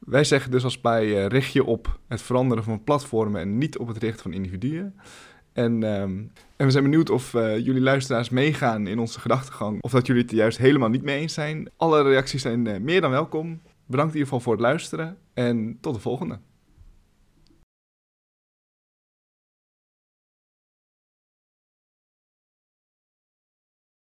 Wij 0.05 0.23
zeggen 0.23 0.51
dus 0.51 0.63
als 0.63 0.81
bij 0.81 1.05
uh, 1.05 1.25
richt 1.25 1.53
je 1.53 1.63
op 1.63 1.99
het 2.07 2.21
veranderen 2.21 2.63
van 2.63 2.83
platformen 2.83 3.41
en 3.41 3.57
niet 3.57 3.77
op 3.77 3.87
het 3.87 3.97
richten 3.97 4.21
van 4.21 4.33
individuen. 4.33 4.95
En, 5.53 5.83
um, 5.83 6.31
en 6.55 6.65
we 6.65 6.71
zijn 6.71 6.83
benieuwd 6.83 7.09
of 7.09 7.33
uh, 7.33 7.57
jullie 7.57 7.81
luisteraars 7.81 8.29
meegaan 8.29 8.87
in 8.87 8.99
onze 8.99 9.19
gedachtegang. 9.19 9.81
Of 9.81 9.91
dat 9.91 10.07
jullie 10.07 10.21
het 10.21 10.31
juist 10.31 10.57
helemaal 10.57 10.89
niet 10.89 11.03
mee 11.03 11.19
eens 11.19 11.33
zijn. 11.33 11.69
Alle 11.77 12.01
reacties 12.01 12.41
zijn 12.41 12.65
uh, 12.65 12.77
meer 12.77 13.01
dan 13.01 13.11
welkom. 13.11 13.61
Bedankt 13.85 14.13
in 14.13 14.19
ieder 14.19 14.33
geval 14.33 14.39
voor 14.39 14.53
het 14.53 14.61
luisteren. 14.61 15.17
En 15.33 15.77
tot 15.81 15.93
de 15.93 16.01
volgende. 16.01 16.39